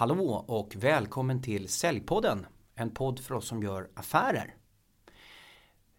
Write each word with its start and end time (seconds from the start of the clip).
Hallå 0.00 0.44
och 0.48 0.76
välkommen 0.76 1.42
till 1.42 1.68
Säljpodden, 1.68 2.46
en 2.74 2.90
podd 2.90 3.20
för 3.20 3.34
oss 3.34 3.46
som 3.46 3.62
gör 3.62 3.90
affärer. 3.94 4.54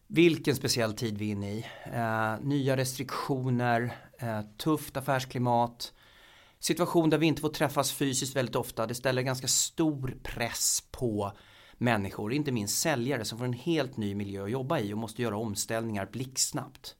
Vilken 0.07 0.55
speciell 0.55 0.93
tid 0.93 1.17
vi 1.17 1.27
är 1.27 1.31
inne 1.31 1.51
i. 1.51 1.65
Eh, 1.85 2.35
nya 2.41 2.77
restriktioner, 2.77 3.95
eh, 4.19 4.41
tufft 4.57 4.97
affärsklimat, 4.97 5.93
situation 6.59 7.09
där 7.09 7.17
vi 7.17 7.25
inte 7.25 7.41
får 7.41 7.49
träffas 7.49 7.91
fysiskt 7.91 8.35
väldigt 8.35 8.55
ofta. 8.55 8.87
Det 8.87 8.95
ställer 8.95 9.21
ganska 9.21 9.47
stor 9.47 10.17
press 10.23 10.83
på 10.91 11.31
människor, 11.73 12.33
inte 12.33 12.51
minst 12.51 12.81
säljare 12.81 13.25
som 13.25 13.37
får 13.37 13.45
en 13.45 13.53
helt 13.53 13.97
ny 13.97 14.15
miljö 14.15 14.43
att 14.43 14.51
jobba 14.51 14.79
i 14.79 14.93
och 14.93 14.97
måste 14.97 15.21
göra 15.21 15.37
omställningar 15.37 16.09
blixtsnabbt. 16.11 16.95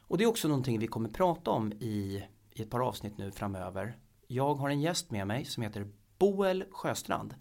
Och 0.00 0.18
det 0.18 0.24
är 0.24 0.28
också 0.28 0.48
någonting 0.48 0.78
vi 0.78 0.86
kommer 0.86 1.08
prata 1.08 1.50
om 1.50 1.72
i, 1.72 2.24
i 2.50 2.62
ett 2.62 2.70
par 2.70 2.80
avsnitt 2.80 3.18
nu 3.18 3.32
framöver. 3.32 3.98
Jag 4.26 4.54
har 4.54 4.70
en 4.70 4.80
gäst 4.80 5.10
med 5.10 5.26
mig 5.26 5.44
som 5.44 5.62
heter 5.62 5.86
Boel 6.20 6.64
Sjöstrand 6.70 7.34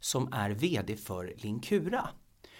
som 0.00 0.32
är 0.32 0.50
VD 0.50 0.96
för 0.96 1.34
Linkura. 1.36 2.08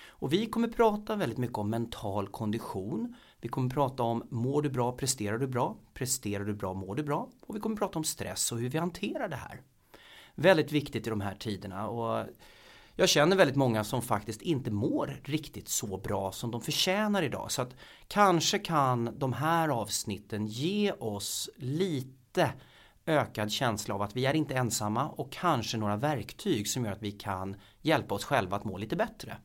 Och 0.09 0.33
vi 0.33 0.47
kommer 0.47 0.69
prata 0.69 1.16
väldigt 1.16 1.38
mycket 1.38 1.59
om 1.59 1.70
mental 1.70 2.28
kondition. 2.28 3.16
Vi 3.41 3.48
kommer 3.48 3.70
prata 3.70 4.02
om 4.02 4.27
mår 4.30 4.62
du 4.62 4.70
bra, 4.70 4.92
presterar 4.92 5.38
du 5.38 5.47
bra, 5.47 5.77
presterar 5.95 6.45
du 6.45 6.55
bra, 6.55 6.74
mår 6.74 6.95
du 6.95 7.02
bra? 7.02 7.28
Och 7.41 7.56
vi 7.56 7.61
kommer 7.61 7.77
prata 7.77 7.98
om 7.98 8.05
stress 8.05 8.52
och 8.52 8.59
hur 8.59 8.69
vi 8.69 8.78
hanterar 8.78 9.28
det 9.28 9.37
här. 9.37 9.62
Väldigt 10.34 10.73
viktigt 10.73 11.06
i 11.06 11.11
de 11.11 11.20
här 11.20 11.34
tiderna 11.34 11.89
och 11.89 12.27
jag 12.97 13.09
känner 13.09 13.36
väldigt 13.36 13.56
många 13.56 13.84
som 13.84 14.02
faktiskt 14.02 14.42
inte 14.42 14.70
mår 14.70 15.20
riktigt 15.25 15.69
så 15.69 15.97
bra 15.97 16.33
som 16.33 16.50
de 16.50 16.61
förtjänar 16.61 17.23
idag. 17.23 17.52
Så 17.52 17.62
att 17.62 17.77
kanske 18.09 18.59
kan 18.59 19.19
de 19.19 19.33
här 19.33 19.69
avsnitten 19.69 20.47
ge 20.47 20.92
oss 20.92 21.50
lite 21.56 22.52
ökad 23.06 23.52
känsla 23.52 23.95
av 23.95 24.02
att 24.02 24.16
vi 24.16 24.27
är 24.27 24.34
inte 24.34 24.55
ensamma 24.55 25.09
och 25.09 25.33
kanske 25.33 25.77
några 25.77 25.97
verktyg 25.97 26.69
som 26.69 26.84
gör 26.84 26.92
att 26.92 27.02
vi 27.02 27.12
kan 27.12 27.56
hjälpa 27.80 28.14
oss 28.14 28.25
själva 28.25 28.56
att 28.56 28.64
må 28.64 28.78
lite 28.78 28.97
bättre. 28.97 29.36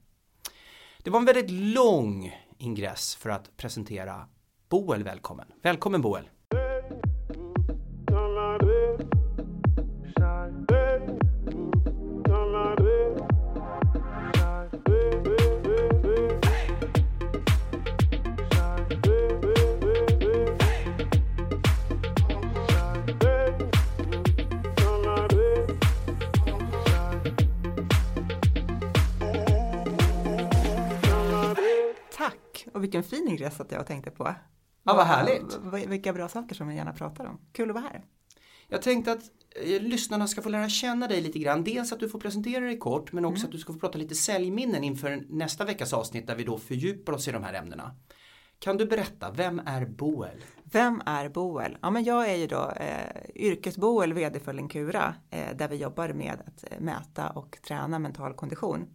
Det 1.04 1.10
var 1.10 1.20
en 1.20 1.26
väldigt 1.26 1.52
lång 1.52 2.36
ingress 2.58 3.16
för 3.16 3.30
att 3.30 3.58
presentera 3.58 4.28
Boel 4.70 5.04
välkommen. 5.04 5.48
Välkommen 5.62 6.02
Boel! 6.02 6.30
Vilken 32.88 33.04
fin 33.04 33.28
ingress 33.28 33.60
att 33.60 33.72
jag 33.72 33.88
tänkte 33.88 34.12
på. 34.12 34.36
Ja, 34.84 34.94
vad 34.96 35.06
härligt. 35.06 35.60
Vilka 35.88 36.14
bra 36.14 36.30
saker 36.30 36.56
som 36.56 36.68
vi 36.68 36.76
gärna 36.76 36.94
pratar 36.94 37.26
om. 37.26 37.40
Kul 37.52 37.70
att 37.70 37.76
vara 37.76 37.84
här. 37.84 38.04
Jag 38.68 38.82
tänkte 38.82 39.12
att 39.12 39.24
eh, 39.64 39.82
lyssnarna 39.82 40.28
ska 40.28 40.42
få 40.42 40.50
lära 40.50 40.70
känna 40.70 41.08
dig 41.08 41.22
lite 41.22 41.40
grann. 41.40 41.64
Dels 41.64 41.92
att 41.92 42.00
du 42.00 42.10
får 42.10 42.20
presentera 42.20 42.66
dig 42.66 42.78
kort 42.78 43.12
men 43.12 43.26
också 43.26 43.40
mm. 43.40 43.46
att 43.46 43.52
du 43.52 43.58
ska 43.58 43.74
få 43.74 43.80
prata 43.80 43.98
lite 43.98 44.16
säljminnen 44.16 44.84
inför 44.84 45.26
nästa 45.30 45.66
veckas 45.66 45.94
avsnitt 45.94 46.28
där 46.28 46.36
vi 46.36 46.44
då 46.44 46.58
fördjupar 46.58 47.14
oss 47.14 47.28
i 47.28 47.32
de 47.32 47.44
här 47.44 47.54
ämnena. 47.54 47.96
Kan 48.60 48.78
du 48.78 48.86
berätta, 48.86 49.32
vem 49.32 49.62
är 49.66 49.86
Boel? 49.86 50.44
Vem 50.64 51.02
är 51.06 51.30
Boel? 51.30 51.78
Ja, 51.82 51.90
men 51.90 52.04
jag 52.04 52.30
är 52.30 52.36
ju 52.36 52.48
då 52.48 52.72
eh, 52.72 53.22
yrkesboel, 53.36 54.14
vd 54.14 54.40
för 54.40 54.54
Linkura, 54.54 55.16
eh, 55.30 55.56
där 55.56 55.68
vi 55.68 55.76
jobbar 55.76 56.14
med 56.14 56.38
att 56.48 56.72
eh, 56.72 56.80
mäta 56.80 57.30
och 57.30 57.58
träna 57.68 58.00
mental 58.00 58.34
kondition 58.34 58.88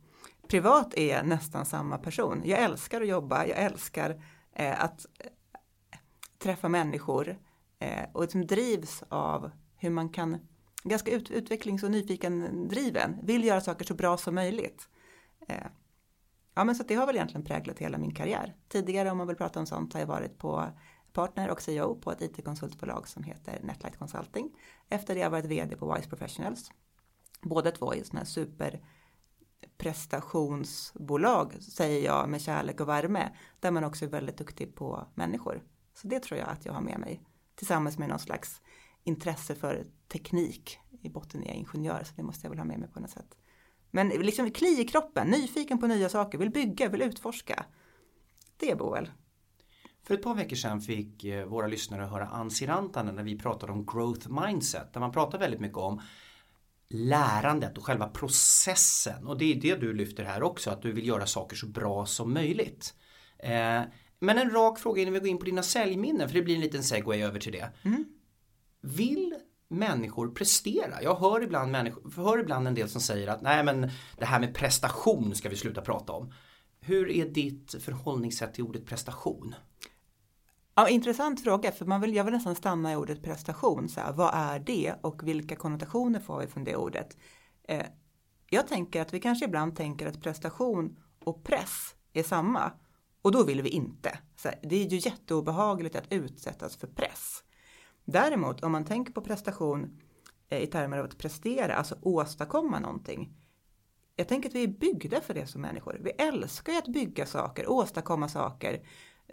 privat 0.52 0.94
är 0.94 1.14
jag 1.14 1.26
nästan 1.26 1.66
samma 1.66 1.98
person. 1.98 2.42
Jag 2.44 2.60
älskar 2.60 3.00
att 3.00 3.08
jobba, 3.08 3.46
jag 3.46 3.58
älskar 3.58 4.22
eh, 4.52 4.84
att 4.84 5.06
eh, 5.18 5.30
träffa 6.38 6.68
människor 6.68 7.38
eh, 7.78 8.04
och 8.12 8.22
liksom 8.22 8.46
drivs 8.46 9.02
av 9.08 9.50
hur 9.76 9.90
man 9.90 10.08
kan, 10.08 10.38
ganska 10.84 11.10
ut, 11.10 11.30
utvecklings 11.30 11.82
och 11.82 11.90
nyfiken 11.90 12.68
driven, 12.68 13.18
vill 13.22 13.44
göra 13.44 13.60
saker 13.60 13.84
så 13.84 13.94
bra 13.94 14.16
som 14.16 14.34
möjligt. 14.34 14.88
Eh, 15.48 15.66
ja 16.54 16.64
men 16.64 16.74
så 16.74 16.82
det 16.82 16.94
har 16.94 17.06
väl 17.06 17.16
egentligen 17.16 17.44
präglat 17.44 17.78
hela 17.78 17.98
min 17.98 18.14
karriär. 18.14 18.54
Tidigare 18.68 19.10
om 19.10 19.18
man 19.18 19.26
vill 19.26 19.36
prata 19.36 19.60
om 19.60 19.66
sånt 19.66 19.92
har 19.92 20.00
jag 20.00 20.06
varit 20.06 20.38
på 20.38 20.68
partner 21.12 21.50
och 21.50 21.62
CEO 21.62 21.94
på 21.94 22.12
ett 22.12 22.22
IT-konsultbolag 22.22 23.08
som 23.08 23.22
heter 23.22 23.60
Netlight 23.62 23.98
Consulting. 23.98 24.50
Efter 24.88 25.14
det 25.14 25.20
har 25.20 25.26
jag 25.26 25.30
varit 25.30 25.44
VD 25.44 25.76
på 25.76 25.94
Wise 25.94 26.08
Professionals. 26.08 26.72
Båda 27.42 27.70
två 27.70 27.94
är 27.94 28.04
sådana 28.04 28.20
här 28.20 28.26
super 28.26 28.80
prestationsbolag, 29.78 31.62
säger 31.62 32.04
jag 32.04 32.28
med 32.28 32.40
kärlek 32.40 32.80
och 32.80 32.88
värme, 32.88 33.32
där 33.60 33.70
man 33.70 33.84
också 33.84 34.04
är 34.04 34.08
väldigt 34.08 34.38
duktig 34.38 34.74
på 34.74 35.06
människor. 35.14 35.62
Så 35.94 36.08
det 36.08 36.20
tror 36.20 36.40
jag 36.40 36.48
att 36.48 36.66
jag 36.66 36.72
har 36.72 36.80
med 36.80 36.98
mig 36.98 37.22
tillsammans 37.54 37.98
med 37.98 38.08
någon 38.08 38.18
slags 38.18 38.60
intresse 39.04 39.54
för 39.54 39.86
teknik. 40.08 40.78
I 41.02 41.08
botten 41.08 41.42
är 41.42 41.46
jag 41.46 41.56
ingenjör 41.56 42.02
så 42.04 42.12
det 42.16 42.22
måste 42.22 42.46
jag 42.46 42.50
väl 42.50 42.58
ha 42.58 42.66
med 42.66 42.78
mig 42.78 42.88
på 42.88 43.00
något 43.00 43.10
sätt. 43.10 43.36
Men 43.90 44.08
liksom 44.08 44.50
kli 44.50 44.80
i 44.80 44.84
kroppen, 44.84 45.26
nyfiken 45.26 45.78
på 45.78 45.86
nya 45.86 46.08
saker, 46.08 46.38
vill 46.38 46.50
bygga, 46.50 46.88
vill 46.88 47.02
utforska. 47.02 47.64
Det 48.56 48.70
är 48.70 48.76
Boel. 48.76 49.10
För 50.02 50.14
ett 50.14 50.22
par 50.22 50.34
veckor 50.34 50.56
sedan 50.56 50.80
fick 50.80 51.24
eh, 51.24 51.46
våra 51.46 51.66
lyssnare 51.66 52.04
höra 52.04 52.26
Ansi 52.26 52.66
Rantanen 52.66 53.14
när 53.14 53.22
vi 53.22 53.38
pratade 53.38 53.72
om 53.72 53.86
growth 53.86 54.28
mindset. 54.28 54.92
Där 54.92 55.00
man 55.00 55.12
pratar 55.12 55.38
väldigt 55.38 55.60
mycket 55.60 55.78
om 55.78 56.00
lärandet 56.92 57.78
och 57.78 57.84
själva 57.84 58.08
processen. 58.08 59.26
Och 59.26 59.38
det 59.38 59.52
är 59.52 59.60
det 59.60 59.74
du 59.74 59.92
lyfter 59.92 60.24
här 60.24 60.42
också, 60.42 60.70
att 60.70 60.82
du 60.82 60.92
vill 60.92 61.06
göra 61.06 61.26
saker 61.26 61.56
så 61.56 61.66
bra 61.66 62.06
som 62.06 62.34
möjligt. 62.34 62.94
Eh, 63.38 63.82
men 64.18 64.38
en 64.38 64.50
rak 64.50 64.78
fråga 64.78 65.02
innan 65.02 65.14
vi 65.14 65.20
går 65.20 65.28
in 65.28 65.38
på 65.38 65.44
dina 65.44 65.62
säljminnen, 65.62 66.28
för 66.28 66.34
det 66.34 66.42
blir 66.42 66.54
en 66.54 66.60
liten 66.60 66.82
segway 66.82 67.22
över 67.22 67.40
till 67.40 67.52
det. 67.52 67.70
Mm. 67.82 68.04
Vill 68.80 69.34
människor 69.68 70.28
prestera? 70.28 71.02
Jag 71.02 71.14
hör 71.14 71.42
ibland, 71.42 71.72
människor, 71.72 72.12
hör 72.16 72.38
ibland 72.38 72.68
en 72.68 72.74
del 72.74 72.88
som 72.88 73.00
säger 73.00 73.28
att 73.28 73.42
nej 73.42 73.64
men 73.64 73.90
det 74.18 74.24
här 74.24 74.40
med 74.40 74.54
prestation 74.54 75.34
ska 75.34 75.48
vi 75.48 75.56
sluta 75.56 75.80
prata 75.80 76.12
om. 76.12 76.32
Hur 76.80 77.10
är 77.10 77.24
ditt 77.24 77.74
förhållningssätt 77.82 78.54
till 78.54 78.64
ordet 78.64 78.86
prestation? 78.86 79.54
Ja, 80.74 80.88
intressant 80.88 81.40
fråga, 81.40 81.72
för 81.72 81.86
man 81.86 82.00
vill, 82.00 82.14
jag 82.14 82.24
vill 82.24 82.34
nästan 82.34 82.54
stanna 82.54 82.92
i 82.92 82.96
ordet 82.96 83.22
prestation. 83.22 83.88
Så 83.88 84.00
här, 84.00 84.12
vad 84.12 84.30
är 84.34 84.58
det 84.58 84.94
och 85.00 85.28
vilka 85.28 85.56
konnotationer 85.56 86.20
får 86.20 86.40
vi 86.40 86.46
från 86.46 86.64
det 86.64 86.76
ordet? 86.76 87.16
Eh, 87.68 87.86
jag 88.50 88.68
tänker 88.68 89.02
att 89.02 89.14
vi 89.14 89.20
kanske 89.20 89.44
ibland 89.44 89.76
tänker 89.76 90.06
att 90.06 90.22
prestation 90.22 90.96
och 91.24 91.44
press 91.44 91.94
är 92.12 92.22
samma. 92.22 92.72
Och 93.22 93.32
då 93.32 93.44
vill 93.44 93.62
vi 93.62 93.68
inte. 93.68 94.18
Så 94.36 94.48
här, 94.48 94.58
det 94.62 94.76
är 94.76 94.88
ju 94.88 94.96
jätteobehagligt 94.96 95.96
att 95.96 96.12
utsättas 96.12 96.76
för 96.76 96.86
press. 96.86 97.44
Däremot 98.04 98.62
om 98.62 98.72
man 98.72 98.84
tänker 98.84 99.12
på 99.12 99.20
prestation 99.20 100.00
eh, 100.48 100.62
i 100.62 100.66
termer 100.66 100.98
av 100.98 101.04
att 101.04 101.18
prestera, 101.18 101.74
alltså 101.74 101.98
åstadkomma 102.02 102.80
någonting. 102.80 103.36
Jag 104.16 104.28
tänker 104.28 104.48
att 104.48 104.54
vi 104.54 104.62
är 104.62 104.68
byggda 104.68 105.20
för 105.20 105.34
det 105.34 105.46
som 105.46 105.60
människor. 105.60 106.00
Vi 106.02 106.10
älskar 106.10 106.72
ju 106.72 106.78
att 106.78 106.88
bygga 106.88 107.26
saker, 107.26 107.70
åstadkomma 107.70 108.28
saker 108.28 108.82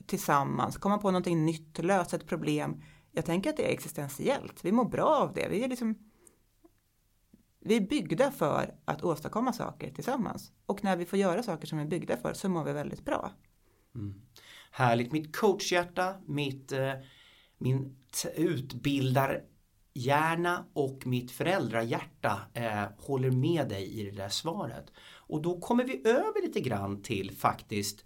tillsammans, 0.05 0.77
komma 0.77 0.97
på 0.97 1.11
någonting 1.11 1.45
nytt, 1.45 1.79
lösa 1.79 2.15
ett 2.15 2.27
problem. 2.27 2.83
Jag 3.11 3.25
tänker 3.25 3.49
att 3.49 3.57
det 3.57 3.69
är 3.69 3.73
existentiellt. 3.73 4.65
Vi 4.65 4.71
mår 4.71 4.85
bra 4.85 5.05
av 5.05 5.33
det. 5.33 5.47
Vi 5.49 5.63
är, 5.63 5.67
liksom, 5.67 5.97
vi 7.59 7.75
är 7.75 7.81
byggda 7.81 8.31
för 8.31 8.75
att 8.85 9.03
åstadkomma 9.03 9.53
saker 9.53 9.91
tillsammans. 9.91 10.51
Och 10.65 10.83
när 10.83 10.97
vi 10.97 11.05
får 11.05 11.19
göra 11.19 11.43
saker 11.43 11.67
som 11.67 11.77
vi 11.77 11.83
är 11.83 11.87
byggda 11.87 12.17
för 12.17 12.33
så 12.33 12.49
mår 12.49 12.63
vi 12.63 12.73
väldigt 12.73 13.05
bra. 13.05 13.31
Mm. 13.95 14.21
Härligt. 14.71 15.11
Mitt 15.11 15.35
coachhjärta, 15.35 16.15
mitt, 16.25 16.71
eh, 16.71 16.93
min 17.57 17.97
utbildarhjärna 18.35 20.65
och 20.73 21.07
mitt 21.07 21.31
föräldrahjärta 21.31 22.41
eh, 22.53 22.85
håller 22.97 23.31
med 23.31 23.69
dig 23.69 23.99
i 23.99 24.03
det 24.03 24.17
där 24.17 24.29
svaret. 24.29 24.91
Och 25.15 25.41
då 25.41 25.59
kommer 25.59 25.83
vi 25.83 26.07
över 26.07 26.41
lite 26.41 26.61
grann 26.61 27.01
till 27.01 27.31
faktiskt 27.31 28.05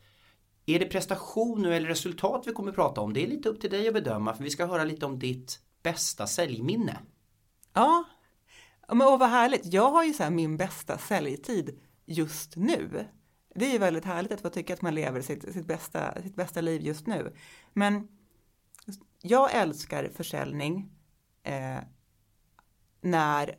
är 0.66 0.80
det 0.80 0.86
prestation 0.86 1.62
nu 1.62 1.76
eller 1.76 1.88
resultat 1.88 2.44
vi 2.48 2.52
kommer 2.52 2.70
att 2.70 2.76
prata 2.76 3.02
om? 3.02 3.14
Det 3.14 3.24
är 3.24 3.28
lite 3.28 3.50
upp 3.50 3.62
till 3.62 3.70
dig 3.70 3.88
att 3.88 3.94
bedöma 3.94 4.34
för 4.34 4.44
vi 4.44 4.50
ska 4.50 4.66
höra 4.66 4.84
lite 4.84 5.06
om 5.06 5.20
ditt 5.20 5.60
bästa 5.84 6.28
säljminne. 6.28 7.00
Ja, 7.74 8.04
men 8.88 9.08
och 9.08 9.20
vad 9.20 9.30
härligt. 9.30 9.74
Jag 9.74 9.92
har 9.92 10.04
ju 10.04 10.14
så 10.14 10.30
min 10.30 10.58
bästa 10.58 10.98
säljtid 10.98 11.80
just 12.06 12.56
nu. 12.56 13.08
Det 13.56 13.66
är 13.66 13.72
ju 13.72 13.78
väldigt 13.78 14.06
härligt 14.06 14.32
att 14.32 14.42
få 14.42 14.50
tycka 14.50 14.74
att 14.74 14.82
man 14.82 14.96
lever 14.96 15.22
sitt, 15.22 15.54
sitt, 15.54 15.68
bästa, 15.68 16.22
sitt 16.22 16.36
bästa 16.36 16.62
liv 16.62 16.82
just 16.82 17.08
nu. 17.08 17.36
Men 17.74 18.08
jag 19.22 19.54
älskar 19.54 20.10
försäljning 20.14 20.92
eh, 21.44 21.78
när 23.02 23.56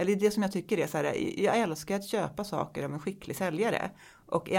eller 0.00 0.16
det 0.16 0.30
som 0.30 0.42
jag 0.42 0.52
tycker 0.52 0.78
är 0.78 0.86
så 0.86 0.96
här, 0.96 1.40
jag 1.40 1.58
älskar 1.58 1.96
att 1.96 2.08
köpa 2.08 2.44
saker 2.44 2.84
av 2.84 2.92
en 2.92 3.00
skicklig 3.00 3.36
säljare. 3.36 3.90
Och, 4.30 4.50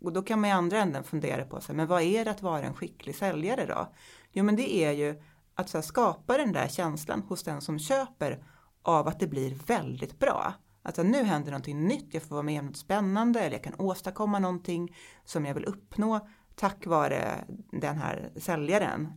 och 0.00 0.12
då 0.12 0.22
kan 0.22 0.40
man 0.40 0.50
i 0.50 0.52
andra 0.52 0.78
änden 0.78 1.04
fundera 1.04 1.44
på, 1.44 1.60
så 1.60 1.66
här, 1.66 1.74
men 1.74 1.86
vad 1.86 2.02
är 2.02 2.24
det 2.24 2.30
att 2.30 2.42
vara 2.42 2.62
en 2.62 2.74
skicklig 2.74 3.16
säljare 3.16 3.66
då? 3.66 3.92
Jo 4.32 4.44
men 4.44 4.56
det 4.56 4.74
är 4.74 4.92
ju 4.92 5.22
att 5.54 5.68
så 5.68 5.78
här, 5.78 5.82
skapa 5.82 6.38
den 6.38 6.52
där 6.52 6.68
känslan 6.68 7.22
hos 7.22 7.42
den 7.42 7.60
som 7.60 7.78
köper 7.78 8.44
av 8.82 9.08
att 9.08 9.20
det 9.20 9.26
blir 9.26 9.54
väldigt 9.66 10.18
bra. 10.18 10.54
Alltså 10.82 11.02
nu 11.02 11.22
händer 11.24 11.50
någonting 11.50 11.86
nytt, 11.86 12.14
jag 12.14 12.22
får 12.22 12.34
vara 12.34 12.42
med 12.42 12.60
om 12.60 12.66
något 12.66 12.76
spännande 12.76 13.40
eller 13.40 13.56
jag 13.56 13.64
kan 13.64 13.80
åstadkomma 13.80 14.38
någonting 14.38 14.96
som 15.24 15.44
jag 15.44 15.54
vill 15.54 15.64
uppnå 15.64 16.28
tack 16.54 16.86
vare 16.86 17.44
den 17.72 17.98
här 17.98 18.32
säljaren. 18.36 19.12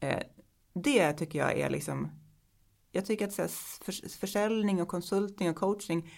Eh, 0.00 0.22
det 0.74 1.12
tycker 1.12 1.38
jag 1.38 1.58
är 1.58 1.70
liksom, 1.70 2.10
jag 2.92 3.06
tycker 3.06 3.28
att 3.28 3.38
här, 3.38 4.18
försäljning 4.18 4.82
och 4.82 4.88
konsultning 4.88 5.50
och 5.50 5.56
coaching 5.56 6.10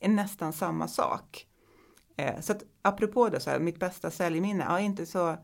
är 0.00 0.08
nästan 0.08 0.52
samma 0.52 0.88
sak. 0.88 1.46
Eh, 2.18 2.40
så 2.40 2.52
att 2.52 2.62
apropå 2.82 3.28
det, 3.28 3.40
så 3.40 3.50
här, 3.50 3.58
mitt 3.60 3.80
bästa 3.80 4.10
säljminne, 4.10 4.64
ja 4.68 4.80
inte 4.80 5.06
så, 5.06 5.36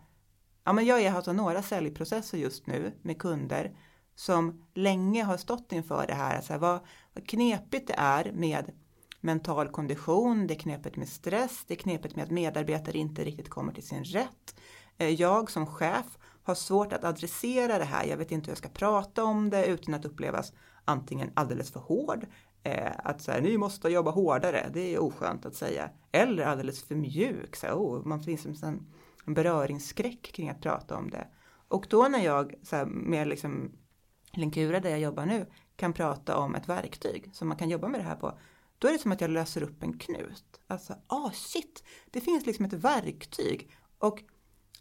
ja 0.65 0.73
men 0.73 0.87
jag 0.87 1.11
har 1.11 1.17
alltså 1.17 1.33
några 1.33 1.63
säljprocesser 1.63 2.39
just 2.39 2.67
nu 2.67 2.93
med 3.03 3.19
kunder 3.19 3.77
som 4.15 4.65
länge 4.75 5.25
har 5.25 5.37
stått 5.37 5.73
inför 5.73 6.07
det 6.07 6.15
här, 6.15 6.37
alltså 6.37 6.59
vad, 6.59 6.81
vad 7.13 7.27
knepigt 7.27 7.87
det 7.87 7.95
är 7.97 8.33
med 8.33 8.73
mental 9.21 9.69
kondition, 9.69 10.47
det 10.47 10.55
är 10.55 10.59
knepigt 10.59 10.97
med 10.97 11.09
stress, 11.09 11.65
det 11.67 11.75
är 11.75 11.79
knepigt 11.79 12.17
med 12.17 12.25
att 12.25 12.31
medarbetare 12.31 12.99
inte 12.99 13.25
riktigt 13.25 13.51
kommer 13.51 13.73
till 13.73 13.87
sin 13.87 14.05
rätt. 14.05 14.55
Eh, 14.99 15.09
jag 15.09 15.51
som 15.51 15.67
chef 15.67 16.19
har 16.43 16.55
svårt 16.55 16.93
att 16.93 17.05
adressera 17.05 17.79
det 17.79 17.85
här, 17.85 18.05
jag 18.05 18.17
vet 18.17 18.33
inte 18.33 18.47
hur 18.47 18.51
jag 18.51 18.59
ska 18.59 18.69
prata 18.69 19.25
om 19.25 19.51
det 19.51 19.67
utan 19.67 19.95
att 19.95 20.05
upplevas 20.05 20.53
antingen 20.85 21.31
alldeles 21.35 21.73
för 21.73 21.81
hård, 21.81 22.27
eh, 22.65 22.93
att 23.05 23.23
så 23.23 23.33
här, 23.33 23.41
ni 23.41 23.59
måste 23.59 23.89
jobba 23.89 24.11
hårdare, 24.11 24.71
det 24.73 24.95
är 24.95 25.03
oskönt 25.03 25.47
att 25.47 25.55
säga, 25.55 25.91
eller 26.13 26.45
alldeles 26.45 26.83
för 26.83 26.95
mjuk, 26.95 27.57
så 27.57 27.67
här, 27.67 27.75
oh, 27.75 28.07
man 28.07 28.23
finns 28.23 28.63
en, 28.63 28.87
en 29.27 29.35
beröringsskräck 29.35 30.23
kring 30.23 30.49
att 30.49 30.61
prata 30.61 30.97
om 30.97 31.11
det. 31.11 31.27
Och 31.69 31.87
då 31.91 32.09
när 32.09 32.25
jag 32.25 32.55
så 32.63 32.77
här, 32.77 32.85
med 32.87 33.29
liksom 33.29 33.73
Linkura 34.33 34.81
där 34.81 34.91
jag 34.91 35.01
jobbar 35.01 35.27
nu 35.27 35.47
kan 35.77 35.93
prata 35.93 36.37
om 36.37 36.55
ett 36.55 36.69
verktyg 36.69 37.31
som 37.33 37.49
man 37.49 37.57
kan 37.57 37.69
jobba 37.69 37.89
med 37.89 38.01
det 38.01 38.05
här 38.05 38.17
på. 38.17 38.39
Då 38.79 38.89
är 38.89 38.93
det 38.93 38.99
som 38.99 39.13
att 39.13 39.21
jag 39.21 39.31
löser 39.31 39.63
upp 39.63 39.83
en 39.83 39.99
knut. 39.99 40.61
Alltså, 40.67 40.95
ah 41.07 41.31
shit, 41.31 41.85
det 42.11 42.21
finns 42.21 42.47
liksom 42.47 42.65
ett 42.65 42.73
verktyg. 42.73 43.71
Och 43.99 44.23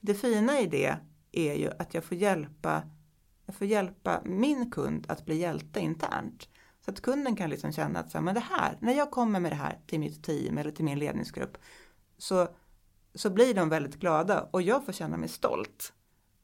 det 0.02 0.14
fina 0.14 0.60
i 0.60 0.68
det 0.68 0.98
är 1.32 1.54
ju 1.54 1.70
att 1.80 1.94
jag 1.94 2.04
får 2.04 2.18
hjälpa, 2.18 2.84
jag 3.46 3.56
får 3.56 3.68
hjälpa 3.68 4.22
min 4.26 4.72
kund 4.72 5.06
att 5.10 5.26
bli 5.26 5.36
hjälte 5.36 5.80
internt. 5.80 6.50
Så 6.86 6.92
att 6.92 7.02
kunden 7.02 7.36
kan 7.36 7.50
liksom 7.50 7.72
känna 7.72 8.00
att 8.00 8.12
så 8.12 8.18
här, 8.18 8.26
men 8.26 8.36
det 8.36 8.44
här, 8.52 8.78
när 8.82 8.94
jag 8.94 9.12
kommer 9.12 9.40
med 9.40 9.52
det 9.52 9.56
här 9.56 9.80
till 9.88 10.00
mitt 10.00 10.24
team 10.24 10.58
eller 10.58 10.72
till 10.72 10.86
min 10.86 11.00
ledningsgrupp 11.00 11.58
så, 12.18 12.48
så 13.16 13.30
blir 13.30 13.54
de 13.54 13.70
väldigt 13.70 13.96
glada 13.96 14.50
och 14.52 14.62
jag 14.62 14.86
får 14.86 14.94
känna 14.94 15.18
mig 15.18 15.30
stolt. 15.30 15.94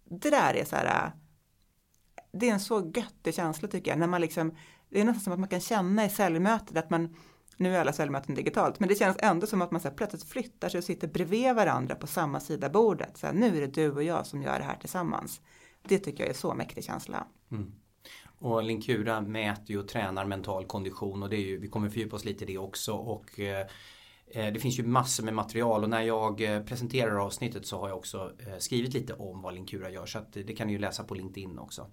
Det 0.06 0.30
där 0.30 0.53
är 0.53 0.65
så 0.65 0.75
här, 0.75 1.12
det 2.31 2.50
är 2.50 2.53
en 2.53 2.59
så 2.59 2.91
göttig 2.95 3.33
känsla 3.33 3.68
tycker 3.68 3.91
jag, 3.91 4.00
när 4.00 4.07
man 4.07 4.21
liksom, 4.21 4.56
det 4.89 5.01
är 5.01 5.06
nästan 5.06 5.24
som 5.24 5.33
att 5.33 5.39
man 5.39 5.50
kan 5.50 5.59
känna 5.59 6.06
i 6.06 6.09
säljmötet 6.09 6.77
att 6.77 6.89
man, 6.89 7.15
nu 7.57 7.75
är 7.75 7.81
alla 7.81 7.94
säljmöten 7.94 8.36
digitalt, 8.36 8.80
men 8.80 8.89
det 8.89 8.95
känns 8.95 9.18
ändå 9.19 9.47
som 9.47 9.62
att 9.62 9.71
man 9.71 9.81
så 9.81 9.88
här, 9.88 9.95
plötsligt 9.95 10.24
flyttar 10.24 10.69
sig 10.69 10.77
och 10.77 10.83
sitter 10.83 11.07
bredvid 11.07 11.56
varandra 11.56 11.95
på 11.95 12.07
samma 12.07 12.39
sida 12.39 12.69
bordet. 12.69 13.18
Så 13.18 13.27
här, 13.27 13.33
nu 13.33 13.57
är 13.57 13.62
det 13.62 13.74
du 13.74 13.91
och 13.91 14.03
jag 14.03 14.25
som 14.25 14.41
gör 14.41 14.59
det 14.59 14.65
här 14.65 14.77
tillsammans. 14.77 15.41
Det 15.83 16.00
tycker 16.00 16.24
jag 16.24 16.30
är 16.30 16.38
så 16.38 16.53
mäktig 16.53 16.83
känsla. 16.83 17.27
Mm. 17.51 17.74
Och 18.39 18.63
Linkura 18.63 19.21
mäter 19.21 19.71
ju 19.71 19.80
och 19.80 19.88
tränar 19.88 20.25
mental 20.25 20.65
kondition 20.65 21.24
och 21.24 21.30
det 21.30 21.36
är 21.36 21.45
ju, 21.45 21.57
vi 21.57 21.68
kommer 21.68 21.89
fördjupa 21.89 22.15
oss 22.15 22.25
lite 22.25 22.44
i 22.44 22.47
det 22.47 22.57
också 22.57 22.94
och 22.94 23.39
eh, 23.39 23.65
eh, 24.31 24.53
det 24.53 24.59
finns 24.59 24.80
ju 24.80 24.83
massor 24.83 25.24
med 25.24 25.33
material 25.33 25.83
och 25.83 25.89
när 25.89 26.01
jag 26.01 26.41
eh, 26.41 26.63
presenterar 26.63 27.25
avsnittet 27.25 27.65
så 27.65 27.80
har 27.80 27.89
jag 27.89 27.97
också 27.97 28.31
skrivit 28.59 28.94
lite 28.94 29.13
om 29.13 29.41
vad 29.41 29.53
Linkura 29.53 29.89
gör 29.89 30.06
så 30.06 30.19
att 30.19 30.33
det 30.33 30.56
kan 30.56 30.68
ni 30.68 30.74
ju 30.74 30.80
läsa 30.80 31.03
på 31.03 31.15
LinkedIn 31.15 31.59
också. 31.59 31.88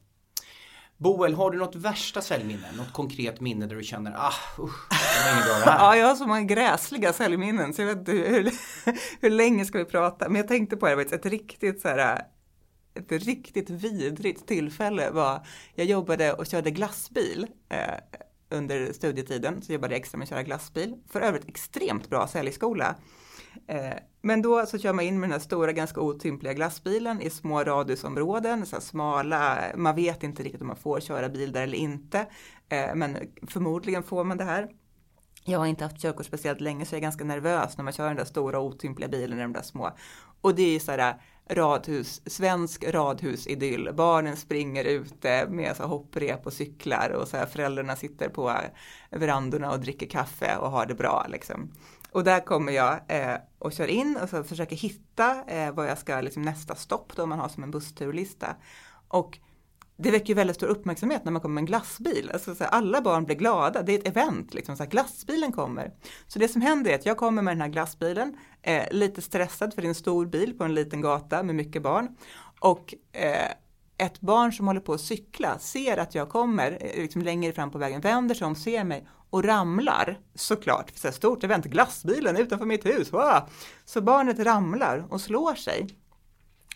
Boel, 0.99 1.35
har 1.35 1.51
du 1.51 1.59
något 1.59 1.75
värsta 1.75 2.21
säljminne? 2.21 2.73
Något 2.77 2.93
konkret 2.93 3.41
minne 3.41 3.67
där 3.67 3.77
du 3.77 3.83
känner 3.83 4.15
ah, 4.17 4.33
usch, 4.63 4.89
det 4.91 5.25
var 5.25 5.33
inget 5.33 5.47
bra 5.47 5.55
det 5.55 5.71
här. 5.71 5.79
ja, 5.85 5.97
jag 5.97 6.07
har 6.07 6.15
så 6.15 6.27
många 6.27 6.43
gräsliga 6.43 7.13
säljminnen 7.13 7.75
så 7.75 7.83
jag 7.83 7.87
vet 7.87 7.99
inte 7.99 8.13
hur, 8.13 8.53
hur 9.21 9.31
länge 9.31 9.65
ska 9.65 9.79
vi 9.79 9.85
prata. 9.85 10.29
Men 10.29 10.37
jag 10.37 10.49
tänkte 10.49 10.77
på 10.77 10.87
det, 10.87 11.13
ett 11.13 11.27
riktigt 11.27 11.81
så 11.81 11.89
här 11.89 12.23
ett 12.97 13.13
riktigt 13.13 13.71
vidrigt 13.71 14.47
tillfälle 14.47 15.11
var, 15.11 15.47
jag 15.75 15.87
jobbade 15.87 16.33
och 16.33 16.47
körde 16.47 16.71
glassbil 16.71 17.47
eh, 17.69 17.79
under 18.51 18.93
studietiden, 18.93 19.63
så 19.63 19.73
jobbade 19.73 19.95
jag 19.95 20.01
extra 20.01 20.19
med 20.19 20.25
att 20.25 20.29
köra 20.29 20.43
glassbil. 20.43 20.95
För 21.09 21.21
övrigt 21.21 21.49
extremt 21.49 22.11
bra 22.11 22.27
säljskola. 22.27 22.97
Eh, 23.67 23.95
men 24.23 24.43
då 24.43 24.67
så 24.67 24.79
kör 24.79 24.93
man 24.93 25.05
in 25.05 25.21
med 25.21 25.29
den 25.29 25.33
här 25.33 25.39
stora, 25.39 25.73
ganska 25.73 26.01
otympliga 26.01 26.53
glassbilen 26.53 27.21
i 27.21 27.31
små 27.31 27.65
radhusområden, 27.65 28.67
så 28.67 28.81
smala, 28.81 29.59
man 29.77 29.97
vet 29.97 30.23
inte 30.23 30.43
riktigt 30.43 30.61
om 30.61 30.67
man 30.67 30.77
får 30.77 31.01
köra 31.01 31.29
bil 31.29 31.53
där 31.53 31.63
eller 31.63 31.79
inte, 31.79 32.27
eh, 32.69 32.95
men 32.95 33.19
förmodligen 33.49 34.03
får 34.03 34.25
man 34.25 34.37
det 34.37 34.45
här. 34.45 34.69
Jag 35.45 35.59
har 35.59 35.67
inte 35.67 35.85
haft 35.85 36.03
körkort 36.03 36.27
speciellt 36.27 36.61
länge 36.61 36.87
så 36.87 36.95
jag 36.95 36.99
är 36.99 37.03
ganska 37.03 37.25
nervös 37.25 37.77
när 37.77 37.85
man 37.85 37.93
kör 37.93 38.07
den 38.07 38.17
där 38.17 38.25
stora 38.25 38.61
otympliga 38.61 39.09
bilen 39.09 39.39
i 39.39 39.43
de 39.43 39.53
där 39.53 39.63
små. 39.63 39.91
Och 40.41 40.55
det 40.55 40.63
är 40.63 40.73
ju 40.73 40.81
sådär 40.81 41.23
radhus, 41.49 42.23
svensk 42.27 42.85
radhusidyll. 42.85 43.91
Barnen 43.95 44.37
springer 44.37 44.85
ute 44.85 45.47
med 45.49 45.77
så 45.77 45.83
hopprep 45.83 46.47
och 46.47 46.53
cyklar 46.53 47.11
och 47.11 47.29
så 47.29 47.37
här, 47.37 47.47
föräldrarna 47.47 47.97
sitter 47.97 48.29
på 48.29 48.53
verandorna 49.11 49.71
och 49.71 49.81
dricker 49.81 50.07
kaffe 50.07 50.57
och 50.57 50.71
har 50.71 50.87
det 50.87 50.95
bra 50.95 51.27
liksom. 51.29 51.73
Och 52.11 52.25
där 52.25 52.41
kommer 52.41 52.73
jag 52.73 53.01
eh, 53.09 53.37
och 53.59 53.73
kör 53.73 53.87
in 53.87 54.19
och 54.23 54.29
så 54.29 54.45
försöker 54.45 54.77
hitta 54.77 55.45
eh, 55.47 55.73
vad 55.73 55.87
jag 55.87 55.99
ska, 55.99 56.21
liksom 56.21 56.43
nästa 56.43 56.75
stopp 56.75 57.13
då 57.17 57.27
man 57.27 57.39
har 57.39 57.49
som 57.49 57.63
en 57.63 57.71
bussturlista. 57.71 58.57
Och 59.09 59.39
det 59.97 60.11
väcker 60.11 60.29
ju 60.29 60.35
väldigt 60.35 60.57
stor 60.57 60.67
uppmärksamhet 60.67 61.25
när 61.25 61.33
man 61.33 61.43
kommer 61.43 61.55
med 61.55 61.63
en 61.63 61.67
glassbil. 61.67 62.31
Alltså, 62.33 62.55
så 62.55 62.65
här, 62.65 62.71
alla 62.71 63.01
barn 63.01 63.25
blir 63.25 63.37
glada, 63.37 63.83
det 63.83 63.93
är 63.93 63.99
ett 63.99 64.09
event, 64.09 64.55
liksom, 64.55 64.77
så 64.77 64.83
här, 64.83 64.91
glassbilen 64.91 65.53
kommer. 65.53 65.93
Så 66.27 66.39
det 66.39 66.49
som 66.49 66.63
händer 66.63 66.91
är 66.91 66.95
att 66.95 67.07
jag 67.07 67.17
kommer 67.17 67.43
med 67.43 67.53
den 67.53 67.61
här 67.61 67.69
glassbilen, 67.69 68.37
eh, 68.63 68.83
lite 68.91 69.23
stressad 69.23 69.75
för 69.75 69.83
det 69.83 69.87
är 69.87 69.89
en 69.89 69.95
stor 69.95 70.27
bil 70.27 70.59
på 70.59 70.65
en 70.65 70.75
liten 70.75 71.01
gata 71.01 71.43
med 71.43 71.55
mycket 71.55 71.83
barn. 71.83 72.09
Och 72.61 72.95
eh, 73.13 73.51
ett 73.99 74.21
barn 74.21 74.53
som 74.53 74.67
håller 74.67 74.81
på 74.81 74.93
att 74.93 75.01
cykla 75.01 75.59
ser 75.59 75.97
att 75.97 76.15
jag 76.15 76.29
kommer 76.29 76.79
eh, 76.81 77.03
liksom 77.03 77.23
längre 77.23 77.53
fram 77.53 77.71
på 77.71 77.79
vägen, 77.79 78.01
vänder 78.01 78.35
sig 78.35 78.47
om, 78.47 78.55
ser 78.55 78.85
mig 78.85 79.09
och 79.31 79.45
ramlar 79.45 80.19
såklart, 80.35 80.91
för 80.91 80.99
så 80.99 81.13
stort 81.13 81.45
event, 81.45 81.65
glassbilen 81.65 82.37
utanför 82.37 82.67
mitt 82.67 82.87
hus, 82.87 83.13
wow! 83.13 83.41
Så 83.85 84.01
barnet 84.01 84.39
ramlar 84.39 85.07
och 85.11 85.21
slår 85.21 85.55
sig. 85.55 85.87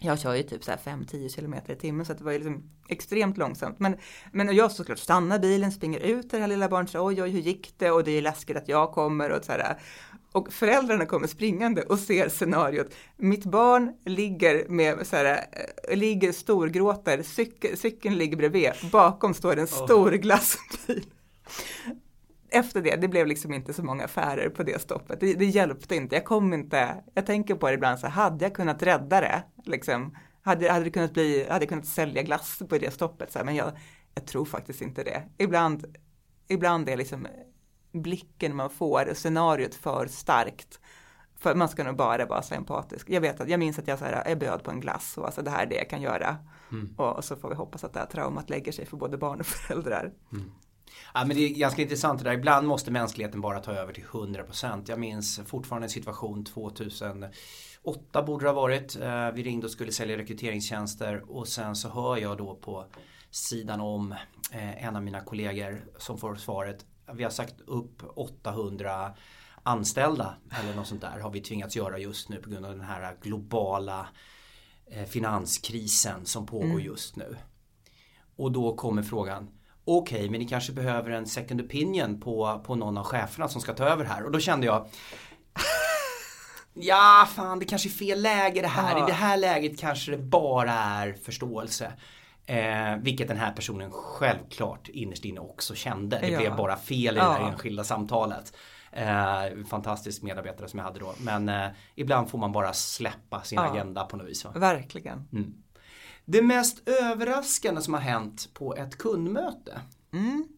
Jag 0.03 0.21
kör 0.21 0.35
ju 0.35 0.43
typ 0.43 0.65
så 0.65 0.73
5-10 0.73 1.37
km 1.37 1.55
i 1.67 1.75
timmen 1.75 2.07
så 2.07 2.13
det 2.13 2.25
var 2.25 2.33
ju 2.33 2.39
liksom 2.39 2.63
extremt 2.89 3.37
långsamt. 3.37 3.79
Men, 3.79 3.97
men 4.33 4.57
jag 4.57 4.73
såklart 4.73 4.99
stannar 4.99 5.39
bilen, 5.39 5.73
springer 5.73 6.01
ut 6.01 6.31
det 6.31 6.39
här 6.39 6.47
lilla 6.47 6.69
barnet, 6.69 6.91
så, 6.91 7.07
oj 7.07 7.23
oj 7.23 7.31
hur 7.31 7.41
gick 7.41 7.75
det 7.79 7.91
och 7.91 8.05
det 8.05 8.11
är 8.11 8.23
läskigt 8.23 8.57
att 8.57 8.69
jag 8.69 8.93
kommer 8.93 9.31
och 9.31 9.45
så 9.45 9.53
här. 9.53 9.79
Och 10.33 10.53
föräldrarna 10.53 11.07
kommer 11.07 11.27
springande 11.27 11.83
och 11.83 11.99
ser 11.99 12.29
scenariot. 12.29 12.95
Mitt 13.17 13.45
barn 13.45 13.93
ligger 14.05 14.69
med 14.69 15.07
så 15.07 15.17
här, 15.17 15.47
eh, 15.89 15.97
ligger 15.97 16.33
storgråter, 16.33 17.23
cykel, 17.23 17.77
cykeln 17.77 18.19
ligger 18.19 18.37
bredvid, 18.37 18.71
bakom 18.93 19.35
står 19.35 19.57
en 19.57 19.67
stor 19.67 20.11
glassbil 20.11 21.05
efter 22.51 22.83
det, 22.83 22.97
det 22.97 23.09
blev 23.09 23.27
liksom 23.27 23.55
inte 23.55 23.73
så 23.73 23.83
många 23.83 24.05
affärer 24.05 24.49
på 24.49 24.63
det 24.63 24.81
stoppet. 24.81 25.21
Det, 25.21 25.35
det 25.35 25.45
hjälpte 25.45 25.97
inte. 25.97 26.15
Jag 26.17 26.25
kom 26.25 26.53
inte, 26.53 27.05
jag 27.15 27.27
tänker 27.27 27.55
på 27.55 27.67
det 27.69 27.75
ibland 27.75 27.99
så 27.99 28.07
hade 28.07 28.45
jag 28.45 28.55
kunnat 28.55 28.83
rädda 28.83 29.21
det, 29.21 29.43
liksom, 29.65 30.17
hade, 30.43 30.73
hade 30.73 30.85
det 30.85 30.91
kunnat 30.91 31.13
bli, 31.13 31.47
hade 31.49 31.65
jag 31.65 31.69
kunnat 31.69 31.87
sälja 31.87 32.23
glass 32.23 32.63
på 32.69 32.79
det 32.79 32.91
stoppet, 32.91 33.33
så 33.33 33.39
här, 33.39 33.47
men 33.47 33.55
jag, 33.55 33.73
jag 34.15 34.27
tror 34.27 34.45
faktiskt 34.45 34.83
inte 34.83 35.03
det. 35.03 35.23
Ibland, 35.39 35.97
ibland 36.49 36.89
är 36.89 36.97
liksom 36.97 37.27
blicken 37.93 38.57
man 38.57 38.71
får, 38.71 39.15
scenariot 39.15 39.75
för 39.75 40.07
starkt. 40.07 40.81
För 41.39 41.55
man 41.55 41.69
ska 41.69 41.85
nog 41.85 41.97
bara 41.97 42.27
vara 42.27 42.43
så 42.43 42.55
empatisk. 42.55 43.11
Jag 43.11 43.21
vet 43.21 43.41
att, 43.41 43.49
jag 43.49 43.61
minns 43.61 43.79
att 43.79 43.89
jag, 43.89 43.99
så 43.99 44.05
här, 44.05 44.29
jag 44.29 44.39
bjöd 44.39 44.63
på 44.63 44.71
en 44.71 44.81
glass 44.81 45.19
och 45.19 45.27
alltså 45.27 45.43
det 45.43 45.51
här 45.51 45.63
är 45.63 45.67
det 45.67 45.77
jag 45.77 45.91
kan 45.91 46.03
göra. 46.03 46.37
Mm. 46.73 46.95
Och, 46.97 47.17
och, 47.17 47.25
så 47.25 47.37
får 47.37 47.49
vi 47.49 47.55
hoppas 47.55 47.85
att 47.85 47.93
det 47.93 47.99
här 47.99 48.07
traumat 48.07 48.51
lägger 48.51 48.73
sig 48.73 48.87
för 48.87 48.97
både 48.97 49.19
barn 49.19 49.41
och 49.41 49.47
föräldrar. 49.47 50.13
Mm. 50.33 50.53
Ja, 51.15 51.25
men 51.25 51.37
det 51.37 51.43
är 51.43 51.49
ganska 51.49 51.83
intressant 51.83 52.19
det 52.19 52.25
där. 52.25 52.39
Ibland 52.39 52.69
måste 52.69 52.91
mänskligheten 52.91 53.41
bara 53.41 53.61
ta 53.61 53.73
över 53.73 53.93
till 53.93 54.05
100%. 54.05 54.85
Jag 54.87 54.99
minns 54.99 55.41
fortfarande 55.47 55.87
en 55.87 55.91
situation 55.91 56.45
2008 56.45 58.23
borde 58.27 58.45
det 58.45 58.49
ha 58.49 58.55
varit. 58.55 58.97
Eh, 58.97 59.31
vi 59.31 59.43
ringde 59.43 59.67
och 59.67 59.73
skulle 59.73 59.93
sälja 59.93 60.19
rekryteringstjänster 60.19 61.31
och 61.31 61.49
sen 61.49 61.77
så 61.77 61.89
hör 61.89 62.17
jag 62.17 62.39
då 62.39 62.55
på 62.55 62.87
sidan 63.31 63.81
om 63.81 64.13
eh, 64.53 64.85
en 64.85 64.97
av 64.97 65.03
mina 65.03 65.21
kollegor 65.21 65.85
som 65.99 66.19
får 66.19 66.35
svaret. 66.35 66.87
Vi 67.13 67.23
har 67.23 67.31
sagt 67.31 67.61
upp 67.67 68.03
800 68.15 69.15
anställda 69.63 70.35
eller 70.61 70.75
något 70.75 70.87
sånt 70.87 71.01
där 71.01 71.19
har 71.21 71.31
vi 71.31 71.41
tvingats 71.41 71.77
göra 71.77 71.99
just 71.99 72.29
nu 72.29 72.37
på 72.37 72.51
grund 72.51 72.67
av 72.67 72.73
den 72.73 72.85
här 72.85 73.17
globala 73.23 74.09
eh, 74.87 75.05
finanskrisen 75.05 76.27
som 76.27 76.47
pågår 76.47 76.65
mm. 76.65 76.81
just 76.81 77.17
nu. 77.17 77.37
Och 78.37 78.53
då 78.53 78.77
kommer 78.77 79.03
frågan 79.03 79.51
okej 79.85 80.19
okay, 80.19 80.31
men 80.31 80.41
ni 80.41 80.47
kanske 80.49 80.73
behöver 80.73 81.11
en 81.11 81.27
second 81.27 81.61
opinion 81.61 82.21
på, 82.21 82.61
på 82.67 82.75
någon 82.75 82.99
av 82.99 83.05
cheferna 83.05 83.49
som 83.49 83.61
ska 83.61 83.73
ta 83.73 83.85
över 83.85 84.05
här 84.05 84.25
och 84.25 84.33
då 84.33 84.39
kände 84.41 84.67
jag 84.67 84.87
Ja, 86.75 87.29
fan 87.35 87.59
det 87.59 87.65
kanske 87.65 87.89
är 87.89 87.91
fel 87.91 88.23
läge 88.23 88.61
det 88.61 88.69
här. 88.69 88.99
Ja. 88.99 89.05
I 89.05 89.07
det 89.07 89.13
här 89.13 89.37
läget 89.37 89.79
kanske 89.81 90.11
det 90.11 90.19
bara 90.19 90.73
är 90.73 91.13
förståelse. 91.13 91.93
Eh, 92.47 92.97
vilket 93.01 93.29
den 93.29 93.37
här 93.37 93.53
personen 93.53 93.91
självklart 93.93 94.89
innerst 94.89 95.25
inne 95.25 95.41
också 95.41 95.75
kände. 95.75 96.19
Det 96.19 96.29
Ja. 96.29 96.39
blev 96.39 96.57
bara 96.57 96.77
fel 96.77 97.15
i 97.15 97.19
Ja. 97.19 97.25
det 97.25 97.33
här 97.33 97.51
enskilda 97.53 97.85
samtalet. 97.85 98.53
Eh, 98.93 99.65
fantastisk 99.71 100.23
medarbetare 100.23 100.69
som 100.69 100.79
jag 100.79 100.87
hade 100.87 100.99
då. 101.01 101.15
Men 101.19 101.49
eh, 101.49 101.69
ibland 101.95 102.31
får 102.31 102.39
man 102.39 102.53
bara 102.53 102.73
släppa 102.73 103.43
sin 103.43 103.59
agenda 103.59 104.05
på 104.05 104.17
något 104.17 104.27
vis. 104.27 104.45
Va? 104.45 104.51
Verkligen. 104.55 105.29
Mm. 105.33 105.55
Det 106.25 106.43
mest 106.43 106.89
överraskande 106.89 107.81
som 107.81 107.95
har 107.95 108.01
hänt 108.01 108.55
på 108.55 108.75
ett 108.77 108.99
kundmöte. 108.99 109.81
Mm. 110.13 110.49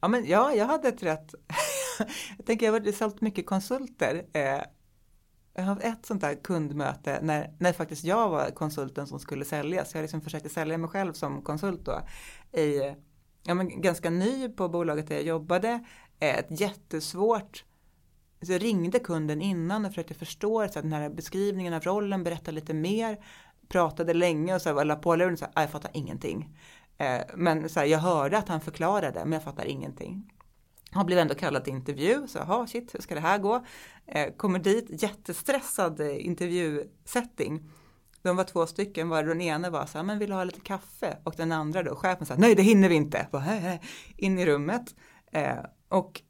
Ja, 0.00 0.08
men 0.08 0.26
ja, 0.26 0.54
jag 0.54 0.66
hade 0.66 0.88
ett 0.88 1.02
rätt... 1.02 1.34
jag 2.36 2.46
tänker, 2.46 2.66
jag 2.66 2.72
har 2.72 2.80
varit 2.80 2.96
sålt 2.96 3.20
mycket 3.20 3.46
konsulter. 3.46 4.26
Eh, 4.32 4.62
jag 5.54 5.62
har 5.62 5.74
haft 5.74 5.84
ett 5.84 6.06
sånt 6.06 6.20
där 6.20 6.34
kundmöte 6.34 7.18
när, 7.22 7.54
när 7.58 7.72
faktiskt 7.72 8.04
jag 8.04 8.28
var 8.28 8.50
konsulten 8.50 9.06
som 9.06 9.18
skulle 9.18 9.44
säljas. 9.44 9.94
Jag 9.94 10.02
liksom 10.02 10.20
försökte 10.20 10.48
sälja 10.48 10.78
mig 10.78 10.90
själv 10.90 11.12
som 11.12 11.42
konsult 11.42 11.84
då. 11.84 12.00
I, 12.60 12.94
ja, 13.42 13.54
men 13.54 13.80
ganska 13.80 14.10
ny 14.10 14.48
på 14.48 14.68
bolaget 14.68 15.08
där 15.08 15.14
jag 15.14 15.24
jobbade. 15.24 15.84
Eh, 16.20 16.38
ett 16.38 16.60
jättesvårt 16.60 17.64
så 18.42 18.52
jag 18.52 18.62
ringde 18.62 18.98
kunden 18.98 19.42
innan 19.42 19.84
och 19.84 19.90
försökte 19.90 20.14
förstå 20.14 20.68
så 20.68 20.78
att 20.78 20.82
den 20.84 20.92
här 20.92 21.10
beskrivningen 21.10 21.72
av 21.72 21.82
rollen, 21.82 22.24
berätta 22.24 22.50
lite 22.50 22.74
mer, 22.74 23.18
pratade 23.68 24.14
länge 24.14 24.54
och 24.54 24.62
så 24.62 24.76
här, 24.76 24.84
la 24.84 24.96
på 24.96 25.16
luren 25.16 25.32
och 25.32 25.38
så 25.38 25.44
här, 25.44 25.52
ah, 25.56 25.60
jag 25.60 25.70
fattar 25.70 25.90
ingenting. 25.94 26.58
Eh, 26.98 27.20
men 27.34 27.68
så 27.68 27.80
här, 27.80 27.86
jag 27.86 27.98
hörde 27.98 28.38
att 28.38 28.48
han 28.48 28.60
förklarade, 28.60 29.20
men 29.24 29.32
jag 29.32 29.42
fattar 29.42 29.64
ingenting. 29.64 30.32
Han 30.90 31.06
blev 31.06 31.18
ändå 31.18 31.34
kallad 31.34 31.64
till 31.64 31.72
intervju, 31.72 32.26
så 32.26 32.38
jaha 32.38 32.66
shit, 32.66 32.94
hur 32.94 33.00
ska 33.00 33.14
det 33.14 33.20
här 33.20 33.38
gå? 33.38 33.66
Eh, 34.06 34.32
kommer 34.36 34.58
dit, 34.58 35.02
jättestressad 35.02 36.00
eh, 36.00 36.26
intervjusetting. 36.26 37.70
De 38.22 38.36
var 38.36 38.44
två 38.44 38.66
stycken, 38.66 39.08
var 39.08 39.22
den 39.22 39.40
ena 39.40 39.70
var 39.70 39.86
så 39.86 39.98
här, 39.98 40.04
men 40.04 40.18
vill 40.18 40.28
du 40.30 40.34
ha 40.34 40.44
lite 40.44 40.60
kaffe? 40.60 41.18
Och 41.24 41.34
den 41.36 41.52
andra 41.52 41.82
då, 41.82 41.96
chefen 41.96 42.26
sa, 42.26 42.34
nej 42.38 42.54
det 42.54 42.62
hinner 42.62 42.88
vi 42.88 42.94
inte. 42.94 43.28
Bara, 43.32 43.42
"Hä, 43.42 43.58
hä." 43.58 43.78
In 44.16 44.38
i 44.38 44.46
rummet. 44.46 44.94
Eh, 45.32 45.58
och 45.88 46.22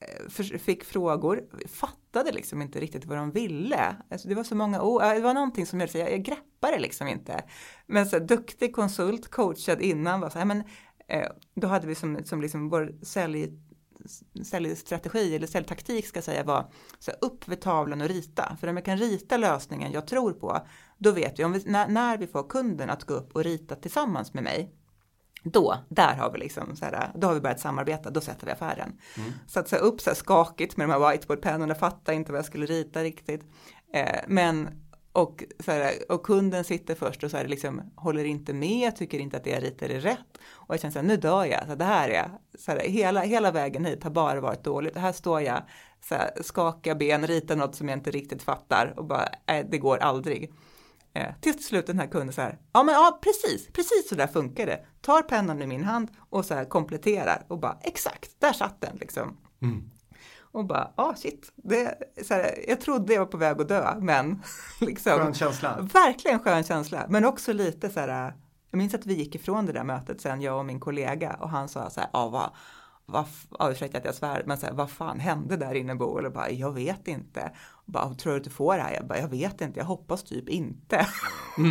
Eh, 0.00 0.28
fick 0.58 0.84
frågor, 0.84 1.44
fattade 1.68 2.32
liksom 2.32 2.62
inte 2.62 2.80
riktigt 2.80 3.04
vad 3.04 3.18
de 3.18 3.30
ville. 3.30 3.96
Alltså 4.10 4.28
det 4.28 4.34
var 4.34 4.44
så 4.44 4.54
många 4.54 4.82
ord, 4.82 5.02
det 5.02 5.20
var 5.20 5.34
någonting 5.34 5.66
som 5.66 5.80
jag, 5.80 5.94
jag 5.94 6.22
greppade 6.22 6.78
liksom 6.78 7.08
inte. 7.08 7.44
Men 7.86 8.06
så 8.06 8.18
här, 8.18 8.24
duktig 8.24 8.74
konsult, 8.74 9.28
coachad 9.30 9.80
innan, 9.80 10.20
var 10.20 10.30
så 10.30 10.38
här, 10.38 10.46
men 10.46 10.62
eh, 11.08 11.28
då 11.54 11.68
hade 11.68 11.86
vi 11.86 11.94
som, 11.94 12.24
som 12.24 12.42
liksom 12.42 12.68
vår 12.68 12.94
sälj, 13.02 13.52
säljstrategi 14.44 15.36
eller 15.36 15.46
säljtaktik 15.46 16.06
ska 16.06 16.16
jag 16.16 16.24
säga 16.24 16.44
var 16.44 16.72
så 16.98 17.10
här, 17.10 17.18
upp 17.22 17.48
vid 17.48 17.60
tavlan 17.60 18.00
och 18.00 18.08
rita. 18.08 18.56
För 18.60 18.68
om 18.68 18.76
jag 18.76 18.84
kan 18.84 18.98
rita 18.98 19.36
lösningen 19.36 19.92
jag 19.92 20.06
tror 20.06 20.32
på, 20.32 20.66
då 20.98 21.10
vet 21.10 21.38
vi, 21.38 21.44
om 21.44 21.52
vi 21.52 21.62
när, 21.66 21.88
när 21.88 22.18
vi 22.18 22.26
får 22.26 22.48
kunden 22.48 22.90
att 22.90 23.04
gå 23.04 23.14
upp 23.14 23.36
och 23.36 23.44
rita 23.44 23.74
tillsammans 23.74 24.34
med 24.34 24.44
mig, 24.44 24.74
då, 25.42 25.78
där 25.88 26.14
har 26.14 26.32
vi 26.32 26.38
liksom 26.38 26.76
så 26.76 26.84
här, 26.84 27.10
då 27.14 27.26
har 27.26 27.34
vi 27.34 27.40
börjat 27.40 27.60
samarbeta, 27.60 28.10
då 28.10 28.20
sätter 28.20 28.46
vi 28.46 28.52
affären. 28.52 28.92
Mm. 29.16 29.32
Satte 29.46 29.70
sig 29.70 29.78
upp 29.78 30.00
så 30.00 30.10
här 30.10 30.14
skakigt 30.14 30.76
med 30.76 30.88
de 30.88 30.92
här 30.92 31.10
whiteboardpennorna, 31.10 31.74
fattade 31.74 32.16
inte 32.16 32.32
vad 32.32 32.38
jag 32.38 32.46
skulle 32.46 32.66
rita 32.66 33.02
riktigt. 33.02 33.44
Eh, 33.94 34.20
men, 34.26 34.68
och, 35.12 35.44
så 35.64 35.72
här, 35.72 35.92
och 36.08 36.22
kunden 36.22 36.64
sitter 36.64 36.94
först 36.94 37.24
och 37.24 37.30
så 37.30 37.36
här, 37.36 37.48
liksom, 37.48 37.92
håller 37.96 38.24
inte 38.24 38.52
med, 38.52 38.96
tycker 38.96 39.18
inte 39.18 39.36
att 39.36 39.44
det 39.44 39.50
jag 39.50 39.62
ritar 39.62 39.88
är 39.88 40.00
rätt. 40.00 40.38
Och 40.52 40.74
jag 40.74 40.80
känner 40.80 40.92
så 40.92 40.98
här, 40.98 41.06
nu 41.06 41.16
dör 41.16 41.44
jag, 41.44 41.66
så 41.66 41.74
det 41.74 41.84
här 41.84 42.08
är, 42.08 42.30
så 42.58 42.72
här, 42.72 42.80
hela, 42.80 43.20
hela 43.20 43.50
vägen 43.50 43.84
hit 43.84 44.04
har 44.04 44.10
bara 44.10 44.40
varit 44.40 44.64
dåligt. 44.64 44.96
Här 44.96 45.12
står 45.12 45.40
jag, 45.40 45.62
så 46.08 46.14
här, 46.14 46.30
skakar 46.42 46.94
ben, 46.94 47.26
ritar 47.26 47.56
något 47.56 47.74
som 47.74 47.88
jag 47.88 47.98
inte 47.98 48.10
riktigt 48.10 48.42
fattar 48.42 48.94
och 48.96 49.04
bara, 49.04 49.28
nej, 49.46 49.66
det 49.70 49.78
går 49.78 49.98
aldrig. 49.98 50.52
Eh, 51.18 51.34
till 51.40 51.64
slut 51.64 51.86
den 51.86 51.98
här 51.98 52.06
kunden 52.06 52.32
så 52.32 52.40
här, 52.40 52.58
ja 52.72 52.82
men 52.82 52.94
ja 52.94 53.18
precis, 53.22 53.68
precis 53.72 54.08
så 54.08 54.14
där 54.14 54.26
funkar 54.26 54.66
det. 54.66 54.84
Tar 55.00 55.22
pennan 55.22 55.62
i 55.62 55.66
min 55.66 55.84
hand 55.84 56.10
och 56.30 56.44
så 56.44 56.54
här 56.54 56.64
kompletterar 56.64 57.44
och 57.48 57.58
bara 57.58 57.78
exakt, 57.80 58.30
där 58.38 58.52
satt 58.52 58.80
den 58.80 58.96
liksom. 58.96 59.36
Mm. 59.62 59.90
Och 60.52 60.64
bara, 60.64 60.92
ja 60.96 61.04
ah, 61.04 61.14
shit, 61.14 61.52
det, 61.56 61.98
så 62.24 62.34
här, 62.34 62.64
jag 62.68 62.80
trodde 62.80 63.12
jag 63.12 63.20
var 63.20 63.26
på 63.26 63.36
väg 63.36 63.60
att 63.60 63.68
dö, 63.68 63.94
men 64.00 64.42
liksom. 64.80 65.12
Skön 65.12 65.34
känsla. 65.34 65.88
Verkligen 65.92 66.38
skön 66.38 66.64
känsla, 66.64 67.06
men 67.08 67.24
också 67.24 67.52
lite 67.52 67.90
så 67.90 68.00
här, 68.00 68.34
jag 68.70 68.78
minns 68.78 68.94
att 68.94 69.06
vi 69.06 69.14
gick 69.14 69.34
ifrån 69.34 69.66
det 69.66 69.72
där 69.72 69.84
mötet 69.84 70.20
sen, 70.20 70.40
jag 70.40 70.58
och 70.58 70.66
min 70.66 70.80
kollega, 70.80 71.36
och 71.40 71.50
han 71.50 71.68
sa 71.68 71.90
så 71.90 72.00
här, 72.00 72.10
ja 72.12 72.28
vad, 72.28 72.50
vad, 73.06 73.24
ja, 73.58 73.70
ursäkta 73.70 73.98
att 73.98 74.04
jag 74.04 74.14
svär, 74.14 74.42
men 74.46 74.58
så 74.58 74.66
här, 74.66 74.72
vad 74.72 74.90
fan 74.90 75.20
hände 75.20 75.56
där 75.56 75.74
inne 75.74 75.94
Bo? 75.94 76.04
Och 76.04 76.32
bara, 76.32 76.50
jag 76.50 76.72
vet 76.72 77.08
inte. 77.08 77.52
Bara, 77.88 78.14
tror 78.14 78.32
du 78.32 78.38
att 78.38 78.44
du 78.44 78.50
får 78.50 78.76
det 78.76 78.82
här? 78.82 78.94
Jag 78.94 79.06
bara, 79.06 79.18
jag 79.18 79.28
vet 79.28 79.60
inte, 79.60 79.80
jag 79.80 79.86
hoppas 79.86 80.22
typ 80.22 80.48
inte. 80.48 81.06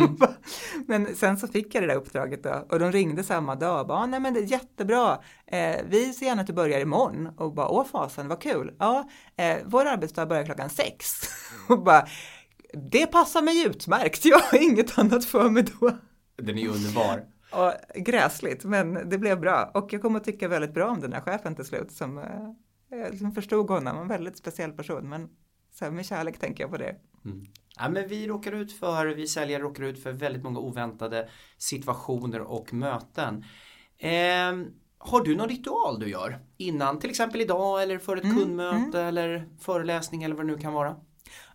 men 0.86 1.16
sen 1.16 1.36
så 1.36 1.48
fick 1.48 1.74
jag 1.74 1.82
det 1.82 1.86
där 1.86 1.94
uppdraget 1.94 2.42
då, 2.42 2.66
och 2.70 2.78
de 2.78 2.92
ringde 2.92 3.24
samma 3.24 3.54
dag 3.54 3.80
och 3.80 3.86
bara, 3.86 4.06
nej 4.06 4.20
men 4.20 4.34
det 4.34 4.40
är 4.40 4.44
jättebra, 4.44 5.18
eh, 5.46 5.76
vi 5.88 6.12
ser 6.12 6.26
gärna 6.26 6.40
att 6.40 6.46
du 6.46 6.52
börjar 6.52 6.80
imorgon. 6.80 7.28
Och 7.36 7.54
bara, 7.54 7.68
åh 7.68 7.84
fasen, 7.84 8.28
vad 8.28 8.40
kul. 8.40 8.74
Ja, 8.78 9.08
eh, 9.36 9.56
vår 9.64 9.86
arbetsdag 9.86 10.26
börjar 10.26 10.44
klockan 10.44 10.70
sex. 10.70 11.04
och 11.68 11.82
bara, 11.82 12.06
det 12.90 13.06
passar 13.06 13.42
mig 13.42 13.66
utmärkt, 13.66 14.24
jag 14.24 14.38
har 14.38 14.62
inget 14.62 14.98
annat 14.98 15.24
för 15.24 15.50
mig 15.50 15.64
då. 15.80 15.98
Den 16.36 16.58
är 16.58 16.62
ju 16.62 16.68
underbar. 16.68 17.24
Och 17.50 18.02
gräsligt, 18.02 18.64
men 18.64 19.08
det 19.10 19.18
blev 19.18 19.40
bra. 19.40 19.70
Och 19.74 19.92
jag 19.92 20.02
kommer 20.02 20.18
att 20.20 20.24
tycka 20.24 20.48
väldigt 20.48 20.74
bra 20.74 20.90
om 20.90 21.00
den 21.00 21.12
här 21.12 21.20
chefen 21.20 21.54
till 21.54 21.64
slut 21.64 21.92
som, 21.92 22.18
eh, 22.18 23.18
som 23.18 23.32
förstod 23.32 23.70
honom, 23.70 23.98
en 23.98 24.08
väldigt 24.08 24.36
speciell 24.36 24.72
person. 24.72 25.08
Men 25.08 25.28
så 25.78 25.84
här, 25.84 25.92
med 25.92 26.06
kärlek 26.06 26.38
tänker 26.38 26.64
jag 26.64 26.70
på 26.70 26.76
det. 26.76 26.96
Mm. 27.24 27.46
Ja, 27.76 27.88
men 27.88 28.08
vi 28.08 28.26
råkar 28.26 28.52
ut 28.52 28.72
för, 28.78 29.06
vi 29.06 29.26
säljare 29.26 29.62
råkar 29.62 29.82
ut 29.82 30.02
för 30.02 30.12
väldigt 30.12 30.42
många 30.42 30.58
oväntade 30.58 31.28
situationer 31.58 32.40
och 32.40 32.72
möten. 32.72 33.44
Eh, 33.98 34.52
har 34.98 35.24
du 35.24 35.36
någon 35.36 35.48
ritual 35.48 36.00
du 36.00 36.08
gör 36.08 36.38
innan 36.56 36.98
till 36.98 37.10
exempel 37.10 37.40
idag 37.40 37.82
eller 37.82 37.98
för 37.98 38.16
ett 38.16 38.24
Mm, 38.24 38.36
kundmöte 38.36 39.00
eller 39.00 39.48
föreläsning 39.60 40.22
eller 40.22 40.34
vad 40.34 40.46
det 40.46 40.52
nu 40.52 40.58
kan 40.58 40.72
vara? 40.72 40.96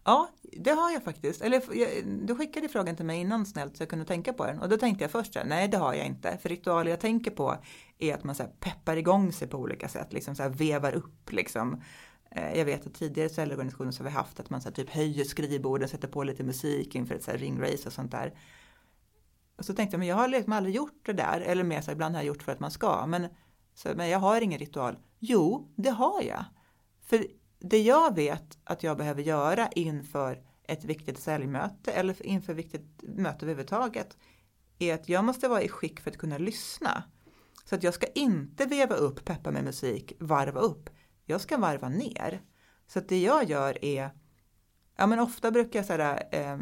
Ja, 0.03 0.29
det 0.41 0.71
har 0.71 0.91
jag 0.91 1.03
faktiskt. 1.03 1.41
Eller 1.41 1.63
jag, 1.73 1.89
du 2.27 2.35
skickade 2.35 2.69
frågan 2.69 2.95
till 2.95 3.05
mig 3.05 3.19
innan 3.19 3.45
snällt 3.45 3.77
så 3.77 3.81
jag 3.83 3.89
kunde 3.89 4.05
tänka 4.05 4.33
på 4.33 4.45
den. 4.45 4.59
Och 4.59 4.69
då 4.69 4.77
tänkte 4.77 5.03
jag 5.03 5.11
först 5.11 5.35
här, 5.35 5.45
nej 5.45 5.67
det 5.67 5.77
har 5.77 5.93
jag 5.93 6.05
inte. 6.05 6.37
För 6.41 6.49
ritualer 6.49 6.89
jag 6.89 6.99
tänker 6.99 7.31
på 7.31 7.57
är 7.99 8.13
att 8.13 8.23
man 8.23 8.35
så 8.35 8.43
peppar 8.59 8.97
igång 8.97 9.31
sig 9.31 9.47
på 9.47 9.57
olika 9.57 9.87
sätt. 9.89 10.13
Liksom 10.13 10.35
så 10.35 10.49
vevar 10.49 10.93
upp 10.93 11.31
liksom. 11.31 11.81
Eh, 12.35 12.57
jag 12.57 12.65
vet 12.65 12.87
att 12.87 12.93
tidigare 12.93 13.29
säljorganisationer 13.29 13.91
så 13.91 14.03
har 14.03 14.09
vi 14.09 14.15
haft 14.15 14.39
att 14.39 14.49
man 14.49 14.61
så 14.61 14.69
här 14.69 14.75
typ 14.75 14.89
höjer 14.89 15.23
skrivborden, 15.23 15.89
sätter 15.89 16.07
på 16.07 16.23
lite 16.23 16.43
musik 16.43 16.95
inför 16.95 17.15
ett 17.15 17.23
så 17.23 17.31
här 17.31 17.37
ringrace 17.37 17.87
och 17.87 17.93
sånt 17.93 18.11
där. 18.11 18.33
Och 19.57 19.65
så 19.65 19.73
tänkte 19.73 19.93
jag, 19.93 19.99
men 19.99 20.07
jag 20.07 20.15
har 20.15 20.27
liksom 20.27 20.53
aldrig 20.53 20.75
gjort 20.75 21.05
det 21.05 21.13
där. 21.13 21.41
Eller 21.41 21.63
mer 21.63 21.81
så 21.81 21.85
här, 21.85 21.93
ibland 21.93 22.15
har 22.15 22.21
jag 22.21 22.27
gjort 22.27 22.43
för 22.43 22.51
att 22.51 22.59
man 22.59 22.71
ska. 22.71 23.05
Men, 23.07 23.27
så, 23.73 23.89
men 23.95 24.09
jag 24.09 24.19
har 24.19 24.41
ingen 24.41 24.59
ritual. 24.59 24.97
Jo, 25.19 25.73
det 25.75 25.89
har 25.89 26.21
jag. 26.21 26.45
För 27.05 27.25
det 27.59 27.81
jag 27.81 28.15
vet 28.15 28.57
att 28.63 28.83
jag 28.83 28.97
behöver 28.97 29.21
göra 29.21 29.67
inför 29.67 30.43
ett 30.63 30.83
viktigt 30.83 31.19
säljmöte 31.19 31.91
eller 31.91 32.25
inför 32.25 32.53
ett 32.53 32.59
viktigt 32.59 33.03
möte 33.03 33.45
överhuvudtaget 33.45 34.17
är 34.79 34.93
att 34.93 35.09
jag 35.09 35.23
måste 35.23 35.47
vara 35.47 35.61
i 35.61 35.69
skick 35.69 35.99
för 35.99 36.11
att 36.11 36.17
kunna 36.17 36.37
lyssna. 36.37 37.03
Så 37.65 37.75
att 37.75 37.83
jag 37.83 37.93
ska 37.93 38.07
inte 38.07 38.65
veva 38.65 38.95
upp, 38.95 39.25
peppa 39.25 39.51
med 39.51 39.63
musik, 39.63 40.13
varva 40.19 40.59
upp. 40.59 40.89
Jag 41.25 41.41
ska 41.41 41.57
varva 41.57 41.89
ner. 41.89 42.41
Så 42.87 42.99
att 42.99 43.09
det 43.09 43.21
jag 43.21 43.49
gör 43.49 43.85
är, 43.85 44.09
ja 44.97 45.07
men 45.07 45.19
ofta 45.19 45.51
brukar 45.51 45.79
jag 45.79 45.85
säga, 45.85 46.17
eh, 46.17 46.57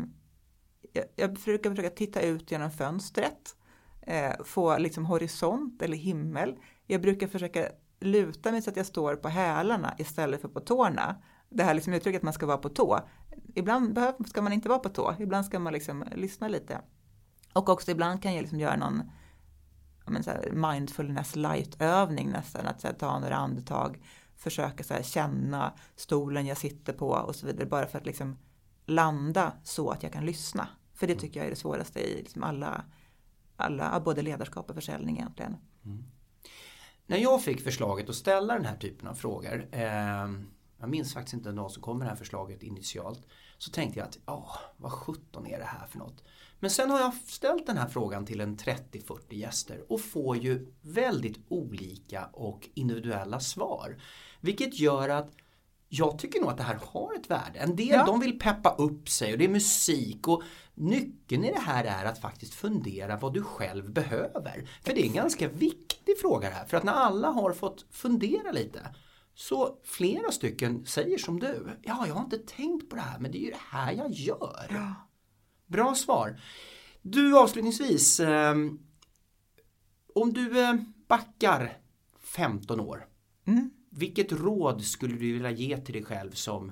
jag, 0.94 1.06
jag 1.16 1.34
brukar 1.34 1.70
försöka 1.70 1.90
titta 1.90 2.22
ut 2.22 2.52
genom 2.52 2.72
fönstret, 2.72 3.56
eh, 4.02 4.44
få 4.44 4.78
liksom 4.78 5.06
horisont 5.06 5.82
eller 5.82 5.98
himmel. 5.98 6.56
Jag 6.88 7.02
brukar 7.02 7.28
försöka 7.28 7.70
luta 8.00 8.52
mig 8.52 8.62
så 8.62 8.70
att 8.70 8.78
jag 8.78 8.86
står 8.86 9.16
på 9.16 9.28
hälarna 9.28 9.96
istället 9.98 10.42
för 10.42 10.48
på 10.48 10.60
tårna. 10.60 11.16
Det 11.50 11.64
här 11.64 11.74
liksom 11.74 11.94
uttrycket 11.94 12.20
att 12.20 12.24
man 12.24 12.34
ska 12.34 12.46
vara 12.46 12.58
på 12.58 12.70
tå. 12.70 13.00
Ibland 13.56 13.94
behöver, 13.94 14.24
ska 14.24 14.42
man 14.42 14.54
inte 14.54 14.70
vara 14.70 14.80
på 14.80 14.90
tå, 14.90 15.16
ibland 15.20 15.46
ska 15.46 15.60
man 15.60 15.74
liksom 15.74 16.06
lyssna 16.16 16.48
lite. 16.48 16.82
Och 17.54 17.70
också 17.70 17.92
ibland 17.92 18.22
kan 18.22 18.34
jag 18.34 18.42
liksom 18.42 18.60
göra 18.60 18.76
någon 18.76 19.04
ja, 20.06 20.12
men 20.12 20.24
så 20.24 20.30
här 20.30 20.52
mindfulness 20.52 21.36
light-övning 21.36 22.30
nästan, 22.30 22.68
att 22.68 22.82
så 22.82 22.88
här, 22.88 22.94
ta 22.94 23.20
några 23.20 23.36
andetag, 23.36 24.00
försöka 24.42 24.84
så 24.84 25.04
känna 25.04 25.74
stolen 25.96 26.46
jag 26.46 26.58
sitter 26.58 26.94
på 26.94 27.08
och 27.08 27.36
så 27.36 27.46
vidare, 27.46 27.66
bara 27.66 27.88
för 27.88 27.98
att 27.98 28.06
liksom 28.06 28.38
landa 28.86 29.54
så 29.64 29.90
att 29.90 30.04
jag 30.04 30.14
kan 30.14 30.26
lyssna. 30.26 30.68
För 30.94 31.08
det 31.08 31.16
tycker 31.16 31.40
jag 31.40 31.48
är 31.48 31.50
det 31.50 31.56
svåraste 31.56 32.00
i 32.00 32.22
liksom 32.22 32.44
alla, 32.44 32.86
alla, 33.56 34.00
både 34.00 34.22
ledarskap 34.22 34.70
och 34.70 34.76
försäljning 34.76 35.18
egentligen. 35.18 35.58
När 37.06 37.18
jag 37.18 37.44
fick 37.44 37.64
förslaget 37.64 38.10
att 38.10 38.16
ställa 38.16 38.54
den 38.54 38.66
här 38.66 38.78
typen 38.78 39.08
av 39.08 39.14
frågor 39.14 39.68
eh, 39.72 40.30
Jag 40.80 40.90
minns 40.90 41.14
faktiskt 41.14 41.34
inte 41.34 41.52
någon 41.52 41.70
som 41.70 41.84
kom 41.84 41.98
med 41.98 42.08
det 42.08 42.10
här 42.10 42.18
förslaget 42.18 42.64
initialt 42.64 43.28
Så 43.62 43.72
tänkte 43.72 44.00
jag 44.00 44.08
att, 44.08 44.18
ja, 44.26 44.60
vad 44.78 44.92
sjutton 44.92 45.48
är 45.48 45.60
det 45.60 45.66
här 45.66 45.88
för 45.88 46.00
något? 46.00 46.24
Men 46.60 46.70
sen 46.70 46.90
har 46.90 47.00
jag 47.00 47.14
ställt 47.14 47.68
den 47.68 47.78
här 47.78 47.88
frågan 47.88 48.26
till 48.26 48.42
en 48.42 48.58
30-40 48.58 49.20
gäster 49.30 49.92
och 49.92 50.02
får 50.02 50.38
ju 50.38 50.74
väldigt 50.82 51.38
olika 51.48 52.26
och 52.34 52.70
individuella 52.74 53.40
svar. 53.40 54.02
Vilket 54.40 54.80
gör 54.80 55.10
att 55.10 55.32
jag 55.90 56.20
tycker 56.20 56.40
nog 56.40 56.50
att 56.50 56.58
det 56.58 56.64
här 56.64 56.80
har 56.88 57.16
ett 57.16 57.30
värde. 57.30 57.60
En 57.60 57.76
del 57.76 57.88
Ja. 57.88 58.06
de 58.06 58.20
vill 58.20 58.40
peppa 58.40 58.76
upp 58.76 59.10
sig 59.10 59.32
och 59.32 59.38
det 59.38 59.46
är 59.46 59.50
musik 59.50 60.28
och 60.28 60.44
nyckeln 60.74 61.44
i 61.44 61.52
det 61.52 61.60
här 61.60 61.86
är 61.86 62.06
att 62.06 62.22
faktiskt 62.22 62.54
fundera 62.54 63.18
vad 63.18 63.34
du 63.34 63.44
själv 63.44 63.92
behöver. 63.92 64.70
För 64.82 64.94
det 64.94 65.02
är 65.02 65.06
en 65.06 65.14
ganska 65.14 65.48
viktig 65.48 66.20
fråga 66.22 66.50
det 66.50 66.56
här. 66.56 66.66
För 66.66 66.78
att 66.78 66.84
när 66.84 66.94
alla 66.94 67.28
har 67.28 67.54
fått 67.54 67.86
fundera 67.92 68.52
lite 68.52 68.96
så 69.34 69.78
flera 69.84 70.32
stycken 70.32 70.86
säger 70.86 71.18
som 71.18 71.40
du. 71.40 71.70
Ja, 71.84 72.08
jag 72.08 72.14
har 72.14 72.24
inte 72.24 72.38
tänkt 72.38 72.90
på 72.90 72.96
det 72.96 73.02
här 73.02 73.20
men 73.20 73.32
det 73.32 73.38
är 73.38 73.42
ju 73.46 73.52
det 73.52 73.62
här 73.70 73.92
jag 73.92 74.12
gör. 74.12 74.94
Bra 75.66 75.96
svar. 75.96 76.42
Du 77.02 77.38
avslutningsvis. 77.38 78.20
Eh, 78.20 78.56
om 80.16 80.34
du 80.34 80.60
eh, 80.64 80.74
backar 81.08 81.78
15 82.20 82.80
år. 82.80 83.08
Mm. 83.46 83.70
Vilket 83.90 84.32
råd 84.32 84.84
skulle 84.84 85.14
du 85.14 85.34
vilja 85.34 85.52
ge 85.52 85.78
till 85.78 85.94
dig 85.94 86.04
själv 86.04 86.32
som 86.32 86.72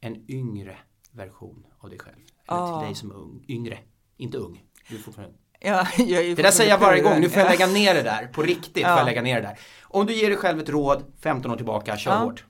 en 0.00 0.30
yngre 0.30 0.78
version 1.10 1.66
av 1.78 1.90
dig 1.90 1.98
själv? 1.98 2.16
Eller 2.48 2.58
Ah. 2.60 2.80
till 2.80 2.86
dig 2.86 2.94
som 2.94 3.12
ung, 3.12 3.44
yngre, 3.48 3.78
inte 4.16 4.38
ung. 4.38 4.64
Du 4.88 4.94
är 4.96 5.00
fortfarande... 5.00 5.36
Ja, 5.64 5.86
Det 5.96 6.34
där 6.34 6.50
säger 6.50 6.70
jag 6.70 6.78
varje 6.78 7.02
gång, 7.02 7.20
nu 7.20 7.28
får 7.28 7.38
jag 7.38 7.46
Ja. 7.46 7.50
lägga 7.52 7.66
ner 7.66 7.94
det 7.94 8.02
där. 8.02 8.26
På 8.26 8.42
riktigt 8.42 8.72
får 8.72 8.90
Ja. 8.90 8.96
jag 8.98 9.04
lägga 9.06 9.22
ner 9.22 9.34
det 9.34 9.46
där. 9.48 9.58
Om 9.82 10.06
du 10.06 10.14
ger 10.14 10.28
dig 10.28 10.38
själv 10.38 10.60
ett 10.60 10.68
råd 10.68 11.04
15 11.20 11.50
år 11.50 11.56
tillbaka, 11.56 11.96
kör 11.96 12.10
Ja. 12.10 12.16
hårt. 12.18 12.44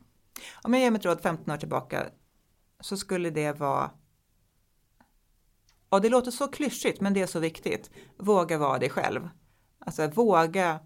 Om 0.62 0.75
jag 0.75 0.83
ger 0.83 0.90
mitt 0.90 1.04
råd 1.04 1.21
15 1.21 1.54
år 1.54 1.57
tillbaka 1.59 2.07
så 2.81 2.97
skulle 2.97 3.31
det 3.31 3.52
vara 3.52 3.90
och 5.88 6.00
det 6.00 6.09
låter 6.09 6.31
så 6.31 6.49
klyschigt 6.49 7.00
men 7.00 7.14
det 7.14 7.23
är 7.23 7.26
så 7.26 7.38
viktigt. 7.38 7.90
Våga 8.19 8.59
vara 8.59 8.78
dig 8.78 8.90
själv. 8.90 9.28
Alltså 9.87 10.07
våga 10.09 10.81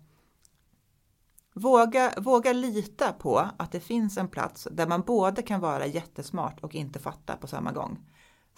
Våga, 1.54 2.12
våga 2.16 2.52
lita 2.52 3.12
på 3.12 3.48
att 3.58 3.72
det 3.72 3.80
finns 3.80 4.16
en 4.18 4.28
plats 4.28 4.68
där 4.70 4.86
man 4.86 5.00
både 5.00 5.42
kan 5.42 5.60
vara 5.60 5.86
jättesmart 5.86 6.60
och 6.60 6.74
inte 6.74 6.98
fatta 6.98 7.36
på 7.36 7.46
samma 7.46 7.72
gång. 7.72 7.98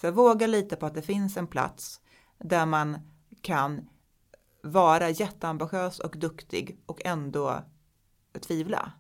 Så 0.01 0.11
våga 0.11 0.47
lita 0.47 0.77
på 0.77 0.87
att 0.87 0.95
det 0.95 1.03
finns 1.03 1.37
en 1.37 1.47
plats 1.47 2.01
där 2.39 2.67
man 2.67 2.99
kan 3.43 3.89
vara 4.63 5.11
jätteambitiös 5.11 5.99
och 5.99 6.19
duktig 6.19 6.83
och 6.87 7.01
ändå 7.05 7.65
tvivla. 8.41 8.93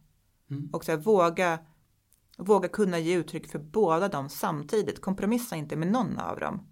Mm. 0.50 0.70
Och 0.72 0.84
så 0.84 0.92
här, 0.92 0.98
våga, 0.98 1.58
våga 2.38 2.68
kunna 2.68 2.98
ge 2.98 3.16
uttryck 3.16 3.50
för 3.50 3.58
båda 3.58 4.08
dem 4.08 4.28
samtidigt. 4.28 5.00
Kompromissa 5.00 5.56
inte 5.56 5.76
med 5.76 5.88
någon 5.88 6.18
av 6.18 6.40
dem. 6.40 6.66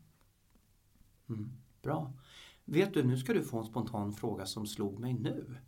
Mm. 1.29 1.53
Bra. 1.83 2.13
Vet 2.65 2.95
du, 2.95 3.05
nu 3.05 3.17
ska 3.17 3.33
du 3.33 3.43
få 3.43 3.59
en 3.59 3.65
spontan 3.65 4.13
fråga 4.13 4.47
som 4.47 4.67
slog 4.67 4.99
mig 4.99 5.15
nu. 5.15 5.59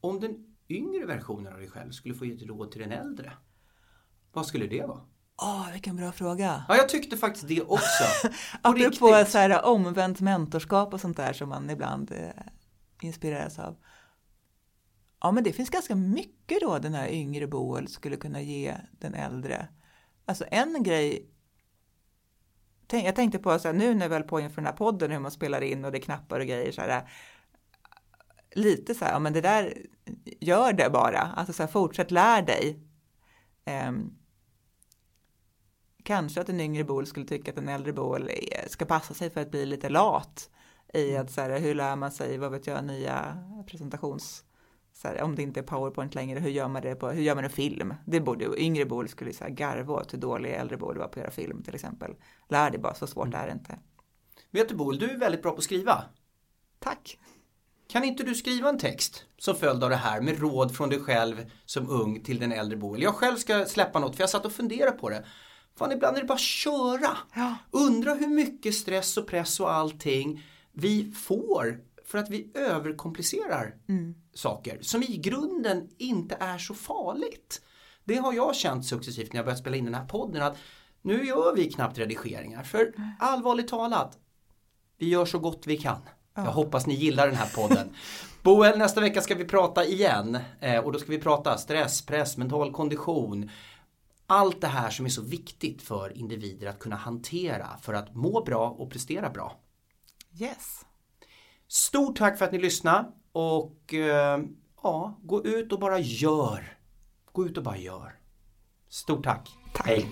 Om 0.00 0.20
den 0.20 0.56
yngre 0.68 1.06
versionen 1.06 1.52
av 1.52 1.58
dig 1.58 1.68
själv 1.68 1.90
skulle 1.90 2.14
få 2.14 2.26
ge 2.26 2.34
ett 2.34 2.42
råd 2.42 2.70
till 2.70 2.80
den 2.80 2.92
äldre. 2.92 3.32
Vad 4.32 4.46
skulle 4.46 4.66
det 4.66 4.86
vara? 4.86 5.00
Åh, 5.42 5.72
vilken 5.72 5.96
bra 5.96 6.12
fråga. 6.12 6.64
Ja, 6.68 6.76
jag 6.76 6.88
tyckte 6.88 7.16
faktiskt 7.16 7.48
det 7.48 7.62
också. 7.62 8.04
På 8.62 8.68
Apropå 8.68 9.12
riktigt. 9.12 9.32
så 9.32 9.38
här, 9.38 9.64
omvänt 9.64 10.20
mentorskap 10.20 10.94
och 10.94 11.00
sånt 11.00 11.16
där 11.16 11.32
som 11.32 11.48
man 11.48 11.70
ibland 11.70 12.12
eh, 12.12 12.42
inspireras 13.02 13.58
av. 13.58 13.76
Ja, 15.20 15.32
men 15.32 15.44
det 15.44 15.52
finns 15.52 15.70
ganska 15.70 15.94
mycket 15.94 16.60
då 16.60 16.78
den 16.78 16.94
här 16.94 17.08
yngre 17.08 17.46
Boel 17.46 17.88
skulle 17.88 18.16
kunna 18.16 18.40
ge 18.40 18.74
den 18.90 19.14
äldre. 19.14 19.68
Alltså 20.24 20.44
en 20.50 20.82
grej. 20.82 21.30
Tänk, 22.86 23.06
jag 23.06 23.16
tänkte 23.16 23.38
på 23.38 23.58
så 23.58 23.68
här, 23.68 23.74
nu 23.74 23.94
när 23.94 24.08
vi 24.08 24.14
höll 24.14 24.22
på 24.22 24.40
inför 24.40 24.56
den 24.56 24.66
här 24.66 24.76
podden 24.76 25.10
hur 25.10 25.18
man 25.18 25.30
spelar 25.30 25.60
in 25.60 25.84
och 25.84 25.92
det 25.92 25.98
är 25.98 26.02
knappar 26.02 26.40
och 26.40 26.46
grejer 26.46 26.72
så 26.72 26.80
här. 26.80 27.10
Lite 28.54 28.94
så 28.94 29.04
här, 29.04 29.12
ja 29.12 29.18
men 29.18 29.32
det 29.32 29.40
där, 29.40 29.74
gör 30.40 30.72
det 30.72 30.90
bara. 30.90 31.20
Alltså 31.20 31.52
så 31.52 31.62
här, 31.62 31.70
fortsätt 31.70 32.10
lär 32.10 32.42
dig. 32.42 32.78
Ehm, 33.64 34.18
kanske 36.08 36.40
att 36.40 36.48
en 36.48 36.60
yngre 36.60 36.84
Boel 36.84 37.06
skulle 37.06 37.26
tycka 37.26 37.50
att 37.50 37.58
en 37.58 37.68
äldre 37.68 37.92
Boel 37.92 38.30
är- 38.30 38.68
ska 38.68 38.84
passa 38.84 39.14
sig 39.14 39.30
för 39.30 39.40
att 39.40 39.50
bli 39.50 39.66
lite 39.66 39.88
lat 39.88 40.50
i 40.94 41.16
att 41.16 41.30
så 41.30 41.40
här, 41.40 41.58
hur 41.58 41.74
lär 41.74 41.96
man 41.96 42.12
sig, 42.12 42.38
vad 42.38 42.50
vet 42.50 42.66
jag, 42.66 42.84
nya 42.84 43.38
presentations 43.66 44.44
här, 45.04 45.22
om 45.22 45.34
det 45.34 45.42
inte 45.42 45.60
är 45.60 45.64
powerpoint 45.64 46.14
längre, 46.14 46.40
hur 46.40 46.50
gör 46.50 46.68
man 46.68 46.82
det 46.82 46.94
på, 46.94 47.08
hur 47.08 47.22
gör 47.22 47.34
man 47.34 47.44
en 47.44 47.50
film? 47.50 47.94
Det 48.06 48.20
borde, 48.20 48.60
yngre 48.62 48.84
Boel 48.84 49.08
skulle 49.08 49.32
så 49.32 49.44
här 49.44 49.50
garva 49.50 49.94
åt 49.94 50.12
hur 50.12 50.18
dålig 50.18 50.52
äldre 50.52 50.76
Boel 50.76 50.98
var 50.98 51.08
på 51.08 51.10
att 51.10 51.16
göra 51.16 51.30
film 51.30 51.62
till 51.62 51.74
exempel. 51.74 52.14
Lär 52.48 52.70
dig 52.70 52.80
bara, 52.80 52.94
så 52.94 53.06
svårt 53.06 53.34
är 53.34 53.46
det 53.46 53.52
inte. 53.52 53.78
Vet 54.50 54.68
du 54.68 54.74
Boel, 54.74 54.98
du 54.98 55.10
är 55.10 55.18
väldigt 55.18 55.42
bra 55.42 55.52
på 55.52 55.58
att 55.58 55.64
skriva. 55.64 56.04
Tack! 56.78 57.18
Kan 57.88 58.04
inte 58.04 58.22
du 58.22 58.34
skriva 58.34 58.68
en 58.68 58.78
text 58.78 59.24
som 59.38 59.54
följd 59.54 59.84
av 59.84 59.90
det 59.90 59.96
här 59.96 60.20
med 60.20 60.40
råd 60.40 60.76
från 60.76 60.88
dig 60.88 61.00
själv 61.00 61.50
som 61.64 61.90
ung 61.90 62.22
till 62.22 62.38
den 62.38 62.52
äldre 62.52 62.76
Boel? 62.76 63.02
Jag 63.02 63.14
själv 63.14 63.36
ska 63.36 63.64
släppa 63.64 63.98
något 63.98 64.16
för 64.16 64.22
jag 64.22 64.30
satt 64.30 64.46
och 64.46 64.52
funderade 64.52 64.98
på 64.98 65.08
det. 65.10 65.24
Fan, 65.78 65.92
ibland 65.92 66.16
är 66.16 66.20
det 66.20 66.26
bara 66.26 66.34
att 66.34 66.40
köra. 66.40 67.16
Ja. 67.34 67.54
Undra 67.70 68.14
hur 68.14 68.28
mycket 68.28 68.74
stress 68.74 69.16
och 69.16 69.26
press 69.26 69.60
och 69.60 69.72
allting 69.72 70.44
vi 70.72 71.12
får 71.12 71.80
för 72.04 72.18
att 72.18 72.30
vi 72.30 72.50
överkomplicerar 72.54 73.74
saker 74.34 74.78
som 74.80 75.02
i 75.02 75.16
grunden 75.16 75.88
inte 75.98 76.36
är 76.40 76.58
så 76.58 76.74
farligt. 76.74 77.62
Det 78.04 78.16
har 78.16 78.32
jag 78.32 78.56
känt 78.56 78.86
successivt 78.86 79.32
när 79.32 79.38
jag 79.38 79.44
börjat 79.44 79.58
spela 79.58 79.76
in 79.76 79.84
den 79.84 79.94
här 79.94 80.04
podden 80.04 80.42
att 80.42 80.56
nu 81.02 81.24
gör 81.24 81.54
vi 81.56 81.72
knappt 81.72 81.98
redigeringar 81.98 82.62
för 82.62 82.94
allvarligt 83.18 83.68
talat 83.68 84.18
vi 84.98 85.08
gör 85.08 85.24
så 85.24 85.38
gott 85.38 85.66
vi 85.66 85.76
kan. 85.76 85.98
Jag 86.34 86.42
hoppas 86.42 86.86
ni 86.86 86.94
gillar 86.94 87.26
den 87.26 87.36
här 87.36 87.48
podden. 87.54 87.88
Boel, 88.42 88.78
nästa 88.78 89.00
vecka 89.00 89.20
ska 89.20 89.34
vi 89.34 89.44
prata 89.44 89.84
igen 89.84 90.38
eh, 90.60 90.78
och 90.78 90.92
då 90.92 90.98
ska 90.98 91.10
vi 91.10 91.18
prata 91.18 91.58
stress, 91.58 92.06
press, 92.06 92.36
mental 92.36 92.72
kondition. 92.72 93.50
Allt 94.30 94.60
det 94.60 94.66
här 94.66 94.90
som 94.90 95.06
är 95.06 95.10
så 95.10 95.22
viktigt 95.22 95.82
för 95.82 96.16
individer 96.16 96.66
att 96.66 96.78
kunna 96.78 96.96
hantera 96.96 97.78
för 97.82 97.94
att 97.94 98.14
må 98.14 98.42
bra 98.44 98.70
och 98.70 98.90
prestera 98.90 99.30
bra. 99.30 99.60
Yes! 100.40 100.86
Stort 101.68 102.18
tack 102.18 102.38
för 102.38 102.44
att 102.44 102.52
ni 102.52 102.58
lyssnade 102.58 103.08
och 103.32 103.94
eh, 103.94 104.40
ja, 104.82 105.18
gå 105.22 105.44
ut 105.44 105.72
och 105.72 105.78
bara 105.78 105.98
gör. 105.98 106.78
Gå 107.32 107.46
ut 107.46 107.56
och 107.56 107.64
bara 107.64 107.76
gör. 107.76 108.18
Stort 108.88 109.24
tack. 109.24 109.50
Tack. 109.74 109.86
Hej. 109.86 110.10